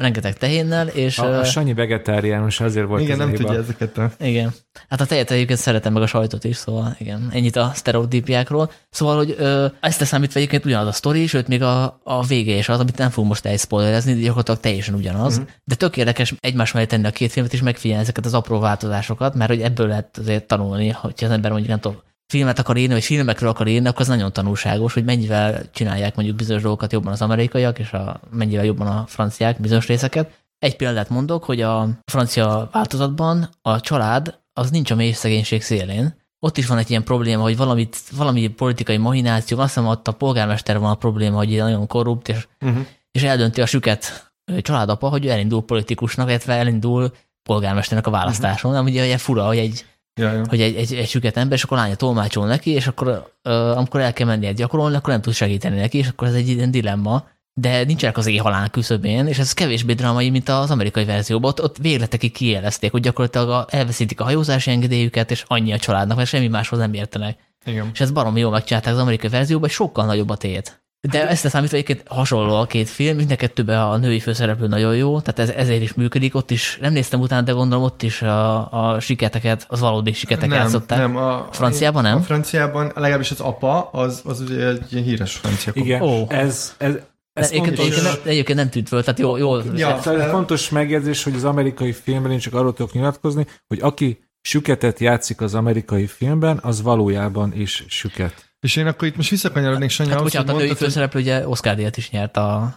Rengeteg 0.00 0.36
tehénnel, 0.36 0.86
és... 0.86 1.18
A, 1.18 1.38
a 1.38 1.44
Sanyi 1.44 1.74
vegetáriánus, 1.74 2.60
azért 2.60 2.86
volt 2.86 3.02
Igen, 3.02 3.12
ez 3.12 3.18
a 3.18 3.24
nem 3.24 3.34
hiba. 3.34 3.44
tudja 3.44 3.62
ezeket 3.62 3.98
a... 3.98 4.10
Igen. 4.18 4.54
Hát 4.88 5.00
a 5.00 5.06
tejet 5.06 5.30
egyébként 5.30 5.58
szeretem 5.58 5.92
meg 5.92 6.02
a 6.02 6.06
sajtot 6.06 6.44
is, 6.44 6.56
szóval 6.56 6.96
igen, 6.98 7.28
ennyit 7.32 7.56
a 7.56 7.70
sztereotípiákról. 7.74 8.70
Szóval, 8.90 9.16
hogy 9.16 9.34
ö, 9.38 9.66
ezt 9.80 10.04
számítva 10.04 10.38
egyébként 10.38 10.64
ugyanaz 10.64 10.86
a 10.86 10.92
sztori, 10.92 11.26
sőt 11.26 11.48
még 11.48 11.62
a, 11.62 12.00
a 12.04 12.26
vége 12.26 12.54
is 12.54 12.68
az, 12.68 12.80
amit 12.80 12.98
nem 12.98 13.10
fogunk 13.10 13.28
most 13.28 13.46
elszpoilerezni, 13.46 14.14
de 14.14 14.20
gyakorlatilag 14.20 14.60
teljesen 14.60 14.94
ugyanaz. 14.94 15.32
Uh-huh. 15.36 15.50
De 15.64 15.74
tök 15.74 15.96
érdekes 15.96 16.34
egymás 16.40 16.72
mellé 16.72 16.86
tenni 16.86 17.06
a 17.06 17.10
két 17.10 17.32
filmet, 17.32 17.52
és 17.52 17.62
megfigyelni 17.62 18.02
ezeket 18.02 18.26
az 18.26 18.34
apró 18.34 18.58
változásokat, 18.58 19.34
mert 19.34 19.50
hogy 19.50 19.60
ebből 19.60 19.86
lehet 19.86 20.18
azért 20.18 20.46
tanulni, 20.46 20.88
hogyha 20.88 21.26
az 21.26 21.32
ember 21.32 21.50
mondjuk 21.50 21.70
nem 21.70 21.80
tudom, 21.80 21.98
filmet 22.30 22.58
akar 22.58 22.76
írni, 22.76 22.94
vagy 22.94 23.04
filmekről 23.04 23.48
akar 23.48 23.66
írni, 23.66 23.88
akkor 23.88 24.00
az 24.00 24.08
nagyon 24.08 24.32
tanulságos, 24.32 24.94
hogy 24.94 25.04
mennyivel 25.04 25.70
csinálják 25.70 26.14
mondjuk 26.14 26.36
bizonyos 26.36 26.62
dolgokat 26.62 26.92
jobban 26.92 27.12
az 27.12 27.22
amerikaiak, 27.22 27.78
és 27.78 27.92
a, 27.92 28.20
mennyivel 28.30 28.64
jobban 28.64 28.86
a 28.86 29.04
franciák 29.06 29.60
bizonyos 29.60 29.86
részeket. 29.86 30.30
Egy 30.58 30.76
példát 30.76 31.08
mondok, 31.08 31.44
hogy 31.44 31.60
a 31.60 31.88
francia 32.04 32.68
változatban 32.72 33.48
a 33.62 33.80
család 33.80 34.38
az 34.52 34.70
nincs 34.70 34.90
a 34.90 34.94
mély 34.94 35.12
szegénység 35.12 35.62
szélén. 35.62 36.14
Ott 36.38 36.56
is 36.56 36.66
van 36.66 36.78
egy 36.78 36.90
ilyen 36.90 37.04
probléma, 37.04 37.42
hogy 37.42 37.56
valamit, 37.56 37.96
valami 38.16 38.48
politikai 38.48 38.96
mahináció, 38.96 39.58
azt 39.58 39.74
hiszem 39.74 39.88
ott 39.88 40.08
a 40.08 40.12
polgármester 40.12 40.78
van 40.78 40.90
a 40.90 40.94
probléma, 40.94 41.36
hogy 41.36 41.56
nagyon 41.56 41.86
korrupt, 41.86 42.28
és, 42.28 42.48
Uh-huh. 42.60 42.86
és 43.10 43.22
eldönti 43.22 43.60
a 43.60 43.66
süket 43.66 44.32
ö, 44.44 44.60
családapa, 44.60 45.08
hogy 45.08 45.24
ő 45.24 45.30
elindul 45.30 45.62
politikusnak, 45.62 46.28
illetve 46.28 46.54
elindul 46.54 47.12
polgármesternek 47.42 48.06
a 48.06 48.10
választáson, 48.10 48.74
ami 48.74 48.90
ugye 48.90 49.18
fura, 49.18 49.46
hogy 49.46 49.58
egy, 49.58 49.84
Ja, 50.14 50.32
ja. 50.32 50.42
hogy 50.48 50.60
egy, 50.60 50.74
egy, 50.74 50.94
egy 50.94 51.08
süket 51.08 51.36
ember, 51.36 51.58
és 51.58 51.64
akkor 51.64 51.78
lánya 51.78 51.94
tolmácsol 51.94 52.46
neki, 52.46 52.70
és 52.70 52.86
akkor 52.86 53.34
ö, 53.42 53.50
amikor 53.52 54.00
el 54.00 54.12
kell 54.12 54.26
mennie 54.26 54.52
gyakorolni, 54.52 54.96
akkor 54.96 55.12
nem 55.12 55.22
tud 55.22 55.32
segíteni 55.32 55.76
neki, 55.76 55.98
és 55.98 56.08
akkor 56.08 56.28
ez 56.28 56.34
egy 56.34 56.48
ilyen 56.48 56.70
dilemma, 56.70 57.28
de 57.60 57.84
nincsenek 57.84 58.16
az 58.16 58.26
éjhalál 58.26 58.70
küszöbén, 58.70 59.26
és 59.26 59.38
ez 59.38 59.52
kevésbé 59.52 59.92
drámai, 59.92 60.30
mint 60.30 60.48
az 60.48 60.70
amerikai 60.70 61.04
verzióban. 61.04 61.50
Ott, 61.50 61.62
ott 61.62 61.76
végletekig 61.76 62.32
kiélezték, 62.32 62.90
hogy 62.90 63.02
gyakorlatilag 63.02 63.48
a, 63.48 63.66
elveszítik 63.68 64.20
a 64.20 64.24
hajózási 64.24 64.70
engedélyüket, 64.70 65.30
és 65.30 65.44
annyi 65.46 65.72
a 65.72 65.78
családnak, 65.78 66.16
mert 66.16 66.28
semmi 66.28 66.48
máshoz 66.48 66.78
nem 66.78 66.94
értenek. 66.94 67.38
Igen. 67.64 67.90
és 67.92 68.00
ezt 68.00 68.12
baromi 68.12 68.40
jól 68.40 68.50
megcsinálták 68.50 68.92
az 68.92 69.00
amerikai 69.00 69.30
verzióban, 69.30 69.68
sokkal 69.68 70.06
nagyobb 70.06 70.28
a 70.28 70.36
tét. 70.36 70.79
De 71.08 71.28
ezt 71.28 71.42
leszámítva 71.42 71.76
egyébként 71.76 72.08
hasonló 72.08 72.54
a 72.54 72.66
két 72.66 72.88
film, 72.88 73.16
mind 73.16 73.30
a 73.30 73.36
kettőben 73.36 73.80
a 73.80 73.96
női 73.96 74.20
főszereplő 74.20 74.66
nagyon 74.66 74.96
jó, 74.96 75.20
tehát 75.20 75.50
ez, 75.50 75.56
ezért 75.56 75.82
is 75.82 75.94
működik, 75.94 76.34
ott 76.34 76.50
is, 76.50 76.78
nem 76.80 76.92
néztem 76.92 77.20
utána, 77.20 77.42
de 77.42 77.52
gondolom 77.52 77.84
ott 77.84 78.02
is 78.02 78.22
a, 78.22 78.72
a 78.92 79.00
siketeket, 79.00 79.64
az 79.68 79.80
valódi 79.80 80.12
siketek 80.12 80.48
nem, 80.48 80.58
játszották. 80.58 80.98
nem, 80.98 81.16
a, 81.16 81.48
Franciában 81.52 82.02
nem? 82.02 82.16
A 82.16 82.20
franciában, 82.20 82.92
legalábbis 82.94 83.30
az 83.30 83.40
apa, 83.40 83.88
az, 83.92 84.22
az 84.24 84.40
ugye 84.40 84.66
egy 84.66 84.92
ilyen 84.92 85.04
híres 85.04 85.34
francia. 85.36 85.72
Igen, 85.74 86.02
Ó. 86.02 86.24
ez, 86.28 86.74
ez, 86.78 86.94
ez 87.32 87.50
egyébként, 87.50 87.76
fontos, 87.76 87.96
egyébként, 87.96 88.24
nem, 88.24 88.32
egyébként 88.32 88.58
nem 88.58 88.70
tűnt 88.70 88.88
föl, 88.88 89.02
tehát 89.02 89.20
jó, 89.20 89.36
jól 89.36 89.64
Ja. 89.74 90.00
Szóval 90.02 90.22
egy 90.22 90.30
fontos 90.30 90.68
megjegyzés, 90.68 91.22
hogy 91.22 91.34
az 91.34 91.44
amerikai 91.44 91.92
filmben 91.92 92.32
én 92.32 92.38
csak 92.38 92.54
arról 92.54 92.72
tudok 92.72 92.92
nyilatkozni, 92.92 93.46
hogy 93.66 93.78
aki 93.80 94.18
süketet 94.40 94.98
játszik 94.98 95.40
az 95.40 95.54
amerikai 95.54 96.06
filmben, 96.06 96.58
az 96.62 96.82
valójában 96.82 97.52
is 97.54 97.84
süket. 97.88 98.49
És 98.60 98.76
én 98.76 98.86
akkor 98.86 99.08
itt 99.08 99.16
most 99.16 99.30
visszakanyarodnék 99.30 99.90
Sanyi 99.90 100.08
Hát 100.08 100.18
ahhoz, 100.18 100.30
bocsánat, 100.32 100.50
a 100.50 100.52
hogy 100.58 100.62
női 100.62 100.74
főszereplő 100.74 101.20
ugye 101.20 101.48
Oscar 101.48 101.74
díjat 101.74 101.96
is 101.96 102.10
nyert 102.10 102.36
a 102.36 102.74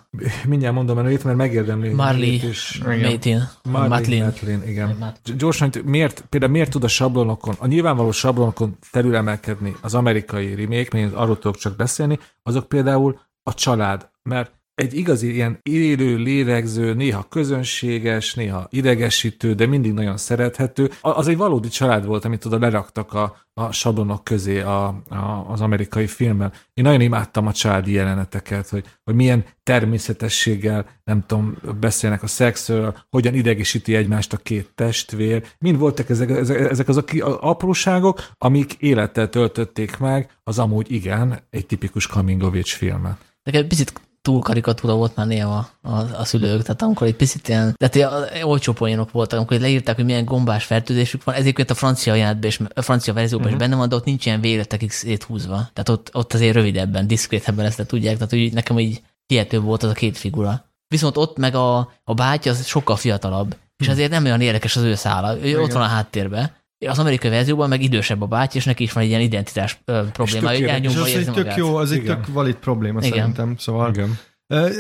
Mindjárt 0.48 0.76
mondom 0.76 0.98
a 0.98 1.02
nőt, 1.02 1.24
mert 1.24 1.38
megérdemli. 1.38 1.90
Marley 1.90 2.34
is. 2.50 2.82
Matlin. 2.84 3.50
Marley 3.64 3.90
Matlin. 3.90 4.24
Matlin, 4.24 4.64
igen. 4.68 5.14
Gyorsan, 5.38 5.70
hogy 5.72 5.84
miért, 5.84 6.26
például 6.30 6.52
miért 6.52 6.72
tud 6.72 6.84
a 6.84 6.88
sablonokon, 6.88 7.56
a 7.60 7.68
nyilvánvaló 7.68 8.12
sablonokon 8.12 8.78
felülemelkedni 8.82 9.76
az 9.82 9.94
amerikai 9.94 10.56
remake, 10.56 10.88
mert 10.92 10.94
én 10.94 11.10
arról 11.10 11.40
tudok 11.40 11.58
csak 11.58 11.76
beszélni, 11.76 12.20
azok 12.44 12.68
például 12.68 13.20
a 13.44 13.54
család, 13.54 14.10
mert 14.24 14.52
egy 14.76 14.94
igazi 14.94 15.34
ilyen 15.34 15.60
élő, 15.62 16.16
lélegző, 16.16 16.94
néha 16.94 17.26
közönséges, 17.30 18.34
néha 18.34 18.68
idegesítő, 18.70 19.54
de 19.54 19.66
mindig 19.66 19.94
nagyon 19.94 20.18
szerethető. 20.18 20.92
Az 21.02 21.28
egy 21.28 21.38
valódi 21.38 21.68
család 21.68 22.06
volt, 22.06 22.26
amit 22.26 22.46
oda 22.46 22.60
leraktak 22.60 23.14
a, 23.14 23.38
a 23.54 23.72
sablonok 23.72 24.24
közé 24.24 24.60
a, 24.60 24.86
a, 25.10 25.46
az 25.48 25.62
amerikai 25.62 26.08
filmben. 26.08 26.52
Én 26.74 26.84
nagyon 26.84 27.02
imádtam 27.02 27.48
a 27.48 27.52
családi 27.52 27.92
jeleneteket, 27.92 28.70
hogy, 28.70 28.86
hogy 29.04 29.16
milyen 29.16 29.46
természetességgel, 29.64 30.86
nem 31.04 31.24
tudom, 31.26 31.58
beszélnek 31.80 32.24
a 32.24 32.28
szexről, 32.28 32.98
hogyan 33.10 33.34
idegesíti 33.34 33.96
egymást 33.96 34.34
a 34.34 34.38
két 34.38 34.72
testvér. 34.76 35.44
Mind 35.60 35.78
voltak 35.78 36.10
ezek, 36.10 36.30
ezek, 36.30 36.60
ezek 36.60 36.88
az 36.88 36.98
a 36.98 37.04
apróságok, 37.40 38.30
amik 38.38 38.74
élettel 38.74 39.30
töltötték 39.30 39.98
meg 39.98 40.30
az 40.44 40.60
amúgy 40.60 40.92
igen, 40.92 41.40
egy 41.50 41.66
tipikus 41.66 42.06
age 42.06 42.62
filmet. 42.64 43.18
Nekem 43.44 43.68
picit 43.68 43.94
túl 44.24 44.42
karikatúra 44.42 44.96
volt 44.96 45.16
már 45.16 45.28
néha 45.28 45.70
a, 45.82 45.92
a 45.92 46.26
szülők, 46.26 46.62
tehát 46.62 46.82
amikor 46.82 47.08
egy 47.08 47.16
picit 47.16 47.48
ilyen, 47.48 47.76
tehát 47.78 47.96
ilyen 47.96 48.44
olcsó 48.44 48.74
poénok 48.74 49.12
voltak, 49.12 49.38
amikor 49.40 49.60
leírták, 49.60 49.96
hogy 49.96 50.06
milyen 50.06 50.26
gombás 50.26 50.66
fertőzésük 50.66 51.24
van, 51.24 51.36
ezért 51.36 51.70
a 51.70 51.74
francia 51.74 52.14
jelentben 52.14 52.50
és 52.50 52.60
a 52.74 52.82
francia 52.82 53.14
verzióban 53.14 53.48
uh-huh. 53.48 53.62
is 53.62 53.68
benne 53.68 53.80
van, 53.80 53.90
de 53.90 53.96
ott 53.96 54.06
nincs 54.06 54.26
ilyen 54.26 54.42
végletekig 54.42 54.92
széthúzva. 54.92 55.70
Tehát 55.74 55.90
ott, 55.90 56.10
ott 56.14 56.34
azért 56.34 56.54
rövidebben, 56.54 57.08
diszkrétebben 57.08 57.66
ezt 57.66 57.78
le 57.78 57.86
tudják, 57.86 58.14
tehát 58.14 58.30
hogy 58.30 58.54
nekem 58.54 58.80
így 58.80 59.02
hihető 59.26 59.60
volt 59.60 59.84
az 59.84 59.90
a 59.90 59.94
két 59.94 60.18
figura. 60.18 60.66
Viszont 60.88 61.18
ott 61.18 61.38
meg 61.38 61.56
a, 61.56 61.92
a 62.04 62.14
bátyja 62.14 62.52
az 62.52 62.66
sokkal 62.66 62.96
fiatalabb, 62.96 63.56
és 63.78 63.88
azért 63.88 64.12
nem 64.12 64.24
olyan 64.24 64.42
érdekes 64.42 64.76
az 64.76 64.84
ő 64.84 64.96
szála. 64.96 65.46
Ő 65.46 65.62
ott 65.62 65.72
van 65.72 65.82
a 65.82 65.86
háttérben. 65.86 66.52
Az 66.88 67.00
amerikai 67.00 67.30
verzióban 67.30 67.70
meg 67.70 67.82
idősebb 67.82 68.22
a 68.22 68.26
báty, 68.26 68.56
és 68.56 68.66
neki 68.66 68.84
is 68.84 68.92
van 68.92 69.04
egy 69.04 69.10
ilyen 69.10 69.22
identitás 69.22 69.82
ö, 69.86 70.02
problémája, 70.14 70.58
hogy 70.58 70.60
érdekes. 70.60 70.92
és 70.92 70.98
elnyomva 70.98 71.02
az 71.02 71.08
érzi 71.08 71.20
egy 71.20 71.34
tök 71.34 71.44
magát. 71.44 71.58
jó, 71.58 71.76
az 71.76 71.92
egy 71.92 71.98
Igen. 71.98 72.16
tök 72.16 72.34
valid 72.34 72.56
probléma 72.56 73.00
Igen. 73.00 73.12
szerintem. 73.12 73.56
Szóval 73.58 73.90
Igen. 73.90 74.18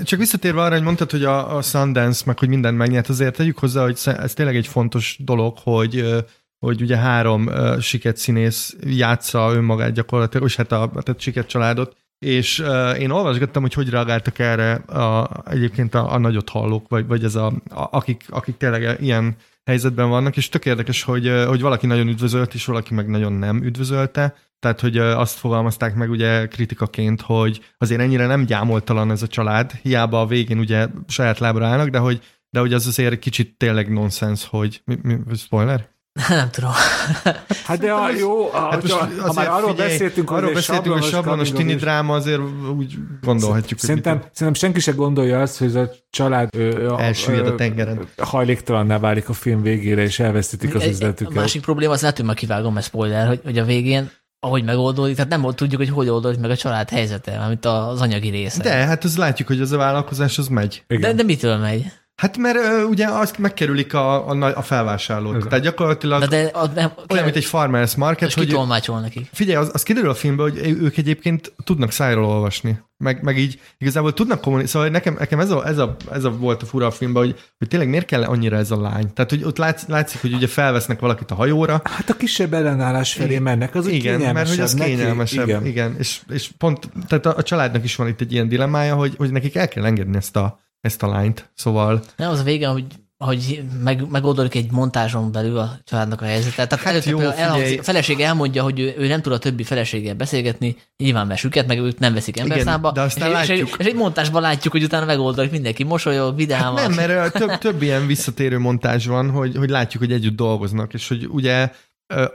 Csak 0.04 0.20
visszatérve 0.20 0.62
arra, 0.62 0.74
hogy 0.74 0.84
mondtad, 0.84 1.12
hogy 1.12 1.24
a, 1.24 1.56
a 1.58 1.62
Sundance, 1.62 2.24
meg 2.26 2.40
hogy 2.40 2.48
minden 2.48 2.74
megnyert, 2.74 3.10
azért 3.10 3.36
tegyük 3.36 3.58
hozzá, 3.58 3.84
hogy 3.84 4.00
ez 4.04 4.34
tényleg 4.34 4.56
egy 4.56 4.68
fontos 4.68 5.18
dolog, 5.20 5.58
hogy 5.64 6.24
hogy 6.66 6.82
ugye 6.82 6.98
három 6.98 7.46
uh, 7.46 7.80
siket 7.80 8.18
színész 8.18 8.76
játsza 8.84 9.54
önmagát 9.54 9.92
gyakorlatilag, 9.92 10.48
és 10.48 10.56
hát 10.56 10.72
a 10.72 10.90
tehát 11.04 11.20
siket 11.20 11.48
családot, 11.48 11.96
és 12.20 12.60
uh, 12.60 13.00
én 13.00 13.10
olvasgattam, 13.10 13.62
hogy 13.62 13.74
hogy 13.74 13.90
reagáltak 13.90 14.40
erre 14.40 14.74
a, 14.74 15.30
egyébként 15.46 15.96
a, 15.96 16.14
a 16.14 16.18
nagyot 16.18 16.50
hallók, 16.50 16.90
vagy, 16.90 17.08
vagy 17.08 17.24
ez 17.24 17.36
a, 17.36 17.46
a, 17.70 17.88
akik, 17.92 18.24
akik 18.30 18.58
tényleg 18.58 19.02
ilyen 19.02 19.36
helyzetben 19.66 20.10
vannak, 20.10 20.38
és 20.38 20.50
tök 20.50 20.66
érdekes, 20.66 21.04
hogy, 21.04 21.44
hogy 21.48 21.62
valaki 21.62 21.86
nagyon 21.86 22.08
üdvözölt, 22.08 22.54
és 22.54 22.66
valaki 22.66 22.94
meg 22.94 23.08
nagyon 23.08 23.34
nem 23.34 23.64
üdvözölte. 23.64 24.36
Tehát, 24.60 24.80
hogy 24.80 24.98
azt 24.98 25.38
fogalmazták 25.38 25.96
meg 25.96 26.10
ugye 26.10 26.48
kritikaként, 26.48 27.22
hogy 27.22 27.62
azért 27.78 28.02
ennyire 28.02 28.26
nem 28.26 28.46
gyámoltalan 28.46 29.12
ez 29.12 29.22
a 29.22 29.28
család, 29.28 29.72
hiába 29.72 30.22
a 30.22 30.26
végén 30.26 30.60
ugye 30.60 30.88
saját 31.08 31.40
lábra 31.40 31.66
állnak, 31.66 31.90
de 31.90 31.98
hogy, 31.98 32.22
de 32.50 32.60
hogy 32.60 32.74
az 32.74 32.88
azért 32.88 33.20
kicsit 33.20 33.58
tényleg 33.58 33.92
nonsens, 33.92 34.48
hogy 34.48 34.82
mi, 34.86 34.98
mi, 35.02 35.18
spoiler? 35.36 35.90
Nem 36.30 36.50
tudom. 36.50 36.72
Hát 37.68 37.80
de 37.80 37.92
a, 37.92 38.10
jó, 38.12 38.52
a, 38.54 38.70
Hát 38.70 38.82
most 38.82 38.94
ha, 38.94 39.34
már 39.34 39.48
arról 39.48 39.70
figyelj, 39.70 39.90
beszéltünk, 39.90 40.30
hogy 40.30 40.38
arról 40.38 40.50
egy 40.50 40.56
beszéltünk, 40.56 40.96
hogy 40.96 41.04
sablonos 41.04 41.52
tini 41.52 41.76
dráma, 41.76 42.16
azért 42.16 42.42
úgy 42.76 42.96
gondolhatjuk, 43.22 43.80
hogy 43.80 43.90
Szerintem, 43.90 44.16
mit- 44.18 44.30
szerintem 44.34 44.62
senki 44.62 44.80
se 44.80 44.92
gondolja 44.92 45.42
azt, 45.42 45.58
hogy 45.58 45.68
ez 45.68 45.76
a 45.76 45.92
család 46.10 46.56
ö, 46.56 46.60
ö, 46.60 46.98
Elsüllyed 46.98 47.48
a 47.48 47.56
tengeren. 47.56 48.08
hajléktalanná 48.18 49.00
válik 49.00 49.30
a 49.30 49.34
film 49.34 49.62
végére, 49.62 50.02
és 50.02 50.20
elveszítik 50.20 50.76
az 50.76 50.86
üzletüket. 50.86 51.38
A 51.38 51.40
másik 51.40 51.62
probléma, 51.62 51.94
az 51.94 52.02
lehet, 52.02 52.18
hogy 52.18 52.26
már 52.26 52.36
kivágom, 52.36 52.74
mert 52.74 52.86
spoiler, 52.86 53.28
hogy, 53.28 53.42
hogy 53.44 53.58
a 53.58 53.64
végén 53.66 54.12
ahogy 54.40 54.64
megoldódik, 54.64 55.16
tehát 55.16 55.30
nem 55.32 55.52
tudjuk, 55.56 55.82
hogy 55.82 55.90
hogy 55.90 56.10
oldódik 56.10 56.40
meg 56.40 56.50
a 56.50 56.56
család 56.56 56.90
helyzete, 56.90 57.38
amit 57.38 57.66
az 57.66 58.02
anyagi 58.02 58.30
része. 58.30 58.64
De 58.64 58.70
hát 58.74 59.04
az 59.04 59.18
látjuk, 59.18 59.48
hogy 59.48 59.62
az 59.62 59.72
a 59.72 59.78
vállalkozás 59.78 60.38
az 60.38 60.48
megy. 60.48 60.84
Igen. 60.88 61.02
de, 61.02 61.14
de 61.14 61.24
mitől 61.24 61.58
megy? 61.58 61.92
Hát 62.24 62.38
mert 62.38 62.56
ö, 62.56 62.84
ugye 62.84 63.08
azt 63.08 63.38
megkerülik 63.38 63.94
a, 63.94 64.30
a, 64.30 64.34
nagy- 64.34 64.54
a 64.56 64.62
felvásárlót. 64.62 65.36
Igen. 65.36 65.48
Tehát 65.48 65.64
gyakorlatilag 65.64 66.22
De, 66.22 66.28
de 66.28 66.50
a, 66.54 66.68
nem, 66.68 66.92
olyan, 67.10 67.24
mint 67.24 67.36
egy 67.36 67.46
farmers 67.46 67.96
market, 67.96 68.22
most 68.22 68.38
hogy 68.38 68.46
kitolmácsol 68.46 69.00
nekik. 69.00 69.30
figyelj, 69.32 69.58
az, 69.58 69.70
az 69.74 69.84
kiderül 69.84 70.10
a 70.10 70.14
filmben, 70.14 70.50
hogy 70.50 70.78
ők 70.82 70.98
egyébként 70.98 71.54
tudnak 71.64 71.92
szájról 71.92 72.26
olvasni. 72.26 72.80
Meg, 72.98 73.24
meg 73.24 73.38
így 73.38 73.60
igazából 73.78 74.14
tudnak 74.14 74.42
kommunikálni. 74.42 74.70
Szóval 74.72 74.90
nekem, 74.90 75.16
nekem 75.20 75.40
ez, 75.40 75.50
a, 75.52 75.68
ez, 75.68 75.78
a, 75.78 75.96
ez 76.12 76.24
a 76.24 76.32
volt 76.32 76.62
a 76.62 76.66
fura 76.66 76.86
a 76.86 76.92
filmben, 76.92 77.24
hogy, 77.24 77.40
hogy 77.58 77.68
tényleg 77.68 77.90
miért 77.90 78.06
kell 78.06 78.24
annyira 78.24 78.58
ez 78.58 78.72
a 78.72 78.82
lány. 78.82 79.14
Tehát, 79.14 79.30
hogy 79.30 79.44
ott 79.44 79.58
látszik, 79.58 79.90
látszik 79.90 80.22
hogy 80.22 80.34
ugye 80.34 80.48
felvesznek 80.48 81.00
valakit 81.00 81.32
a 81.32 81.36
hajóra, 81.36 81.82
Hát 81.84 82.10
a 82.10 82.14
kisebb 82.14 82.54
ellenállás 82.54 83.14
felé 83.14 83.40
mennek, 83.40 83.76
az 83.76 83.88
igen, 83.88 84.34
mert 84.34 84.50
hogy 84.50 84.60
az 84.60 84.74
neki. 84.74 84.90
kényelmesebb. 84.96 85.48
Igen. 85.48 85.66
Igen. 85.66 85.72
igen. 85.72 85.96
És, 86.00 86.20
és 86.30 86.50
pont, 86.58 86.90
tehát 87.08 87.26
a, 87.26 87.34
a 87.38 87.44
családnak 87.44 87.84
is 87.84 87.96
van 87.96 88.08
itt 88.08 88.22
egy 88.22 88.32
ilyen 88.32 88.48
dilemmája, 88.48 88.96
hogy, 88.96 89.14
hogy 89.18 89.32
nekik 89.32 89.56
el 89.56 89.68
kell 89.68 89.86
engedni 89.86 90.18
ezt 90.18 90.36
a, 90.36 90.63
ezt 90.84 91.04
a 91.04 91.08
lányt. 91.08 91.50
Szóval 91.54 92.04
Nem, 92.16 92.32
az 92.32 92.40
a 92.40 92.44
vége, 92.44 92.68
hogy 92.68 92.86
hogy 93.18 93.64
meg, 93.84 94.10
megoldódik 94.10 94.56
egy 94.56 94.72
montázson 94.72 95.32
belül 95.32 95.58
a 95.58 95.80
családnak 95.84 96.22
a 96.22 96.26
helyzete. 96.26 96.68
Tehát 96.68 96.86
Hát 96.86 97.06
jó, 97.06 97.20
elhangzik, 97.20 97.80
a 97.80 97.84
feleség 97.84 98.20
elmondja, 98.20 98.64
hogy 98.64 98.80
ő, 98.80 98.94
ő 98.98 99.08
nem 99.08 99.22
tud 99.22 99.32
a 99.32 99.38
többi 99.38 99.64
feleséggel 99.64 100.14
beszélgetni, 100.14 100.76
nyilván 100.98 101.28
mert 101.28 101.40
süket, 101.40 101.68
meg 101.68 101.80
őt 101.80 102.00
nem 102.00 102.14
veszik 102.14 102.40
emberszámba. 102.40 102.92
de 102.92 103.02
aztán 103.02 103.28
és, 103.28 103.34
látjuk. 103.34 103.68
és, 103.68 103.76
és, 103.78 103.86
egy 103.86 103.96
montásban 103.96 104.42
látjuk, 104.42 104.74
hogy 104.74 104.84
utána 104.84 105.06
megoldódik 105.06 105.52
mindenki, 105.52 105.84
mosolyog, 105.84 106.36
vidámak. 106.36 106.80
nem, 106.80 106.94
mert 106.94 107.34
több, 107.34 107.58
több 107.58 107.82
ilyen 107.82 108.08
visszatérő 108.08 108.60
montázs 108.60 109.08
van, 109.08 109.30
hogy, 109.30 109.56
hogy 109.56 109.70
látjuk, 109.70 110.04
hogy 110.04 110.12
együtt 110.12 110.36
dolgoznak, 110.36 110.94
és 110.94 111.08
hogy 111.08 111.28
ugye 111.32 111.72